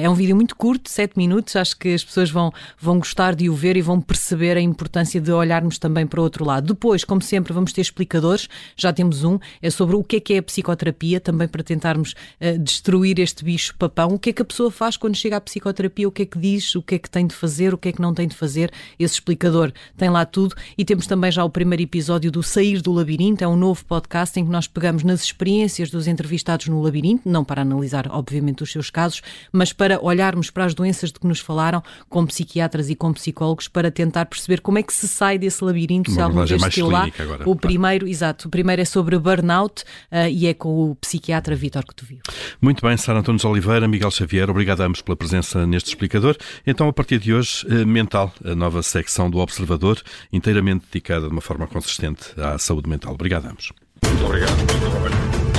é 0.00 0.08
um 0.08 0.14
vídeo 0.14 0.34
muito 0.34 0.56
curto, 0.56 0.90
7 0.90 1.16
minutos. 1.16 1.54
Acho 1.56 1.76
que 1.76 1.94
as 1.94 2.02
pessoas 2.02 2.30
vão, 2.30 2.52
vão 2.78 2.98
gostar 2.98 3.34
de 3.34 3.48
o 3.48 3.54
ver 3.54 3.76
e 3.76 3.82
vão 3.82 4.00
perceber 4.00 4.56
a 4.56 4.60
importância 4.60 5.20
de 5.20 5.30
olharmos 5.30 5.78
também 5.78 6.06
para 6.06 6.20
o 6.20 6.22
outro 6.22 6.44
lado. 6.44 6.68
Depois, 6.74 7.04
como 7.04 7.20
sempre, 7.20 7.52
vamos 7.52 7.72
ter 7.72 7.82
explicadores. 7.82 8.48
Já 8.76 8.92
temos 8.92 9.24
um, 9.24 9.38
é 9.60 9.70
sobre 9.70 9.96
o 9.96 10.02
que 10.02 10.16
é 10.16 10.20
que 10.20 10.34
é 10.34 10.38
a 10.38 10.42
psicoterapia, 10.42 11.20
também 11.20 11.46
para 11.46 11.62
tentarmos 11.62 12.14
uh, 12.40 12.58
destruir 12.58 13.18
este 13.18 13.44
bicho 13.44 13.74
papão. 13.76 14.14
O 14.14 14.18
que 14.18 14.30
é 14.30 14.32
que 14.32 14.42
a 14.42 14.44
pessoa 14.44 14.70
faz 14.70 14.96
quando 14.96 15.16
chega 15.16 15.36
à 15.36 15.40
psicoterapia, 15.40 16.08
o 16.08 16.12
que 16.12 16.22
é 16.22 16.26
que 16.26 16.38
diz, 16.38 16.74
o 16.74 16.82
que 16.82 16.94
é 16.94 16.98
que 16.98 17.10
tem 17.10 17.26
de 17.26 17.34
fazer, 17.34 17.74
o 17.74 17.78
que 17.78 17.88
é 17.88 17.92
que 17.92 18.00
não 18.00 18.14
tem 18.14 18.26
de 18.26 18.34
fazer. 18.34 18.70
Esse 18.98 19.14
explicador 19.14 19.72
tem 19.96 20.08
lá 20.08 20.24
tudo. 20.24 20.54
E 20.76 20.84
temos 20.84 21.06
também 21.06 21.30
já 21.30 21.44
o 21.44 21.50
primeiro 21.50 21.82
episódio 21.82 22.30
do 22.30 22.42
Sair 22.42 22.80
do 22.80 22.92
Labirinto, 22.92 23.44
é 23.44 23.48
um 23.48 23.56
novo 23.56 23.84
podcast 23.84 24.38
em 24.38 24.44
que 24.44 24.50
nós 24.50 24.66
pegamos 24.66 25.02
nas 25.02 25.22
experiências 25.22 25.90
dos 25.90 26.06
entrevistados 26.06 26.68
no 26.68 26.80
labirinto, 26.82 27.28
não 27.28 27.44
para 27.44 27.62
analisar, 27.62 28.06
obviamente, 28.10 28.62
os 28.62 28.70
seus 28.70 28.90
casos, 28.90 29.22
mas 29.52 29.72
para 29.72 29.89
para 29.90 30.04
olharmos 30.04 30.50
para 30.50 30.64
as 30.64 30.74
doenças 30.74 31.10
de 31.10 31.18
que 31.18 31.26
nos 31.26 31.40
falaram 31.40 31.82
com 32.08 32.24
psiquiatras 32.24 32.90
e 32.90 32.94
com 32.94 33.12
psicólogos 33.12 33.66
para 33.66 33.90
tentar 33.90 34.26
perceber 34.26 34.60
como 34.60 34.78
é 34.78 34.82
que 34.84 34.92
se 34.92 35.08
sai 35.08 35.36
desse 35.36 35.64
labirinto, 35.64 36.12
Uma 36.12 36.14
se 36.14 36.22
alguma 36.22 36.46
vez 36.46 36.62
esteve 36.62 36.88
lá. 36.88 37.08
Agora, 37.18 37.48
o 37.48 37.56
primeiro, 37.56 38.06
exato, 38.06 38.46
o 38.46 38.50
primeiro 38.50 38.80
é 38.80 38.84
sobre 38.84 39.18
burnout 39.18 39.82
uh, 40.12 40.28
e 40.30 40.46
é 40.46 40.54
com 40.54 40.90
o 40.90 40.94
psiquiatra 40.94 41.56
Vítor 41.56 41.84
Cotovio. 41.84 42.20
Muito 42.60 42.86
bem, 42.86 42.96
Sara 42.96 43.18
Antunes 43.18 43.44
Oliveira, 43.44 43.88
Miguel 43.88 44.12
Xavier, 44.12 44.48
obrigado 44.48 44.82
a 44.82 44.86
ambos 44.86 45.02
pela 45.02 45.16
presença 45.16 45.66
neste 45.66 45.88
explicador. 45.88 46.36
Então, 46.64 46.86
a 46.86 46.92
partir 46.92 47.18
de 47.18 47.34
hoje, 47.34 47.66
uh, 47.66 47.84
Mental, 47.84 48.32
a 48.44 48.54
nova 48.54 48.82
secção 48.84 49.28
do 49.28 49.38
Observador, 49.38 50.00
inteiramente 50.32 50.84
dedicada 50.86 51.26
de 51.26 51.32
uma 51.32 51.40
forma 51.40 51.66
consistente 51.66 52.32
à 52.40 52.56
saúde 52.58 52.88
mental. 52.88 53.14
Obrigado 53.14 53.46
a 53.46 53.50
ambos. 53.50 53.72
Muito 54.04 54.24
obrigado. 54.24 55.49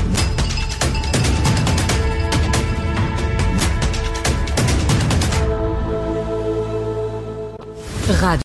Rádio. 8.11 8.39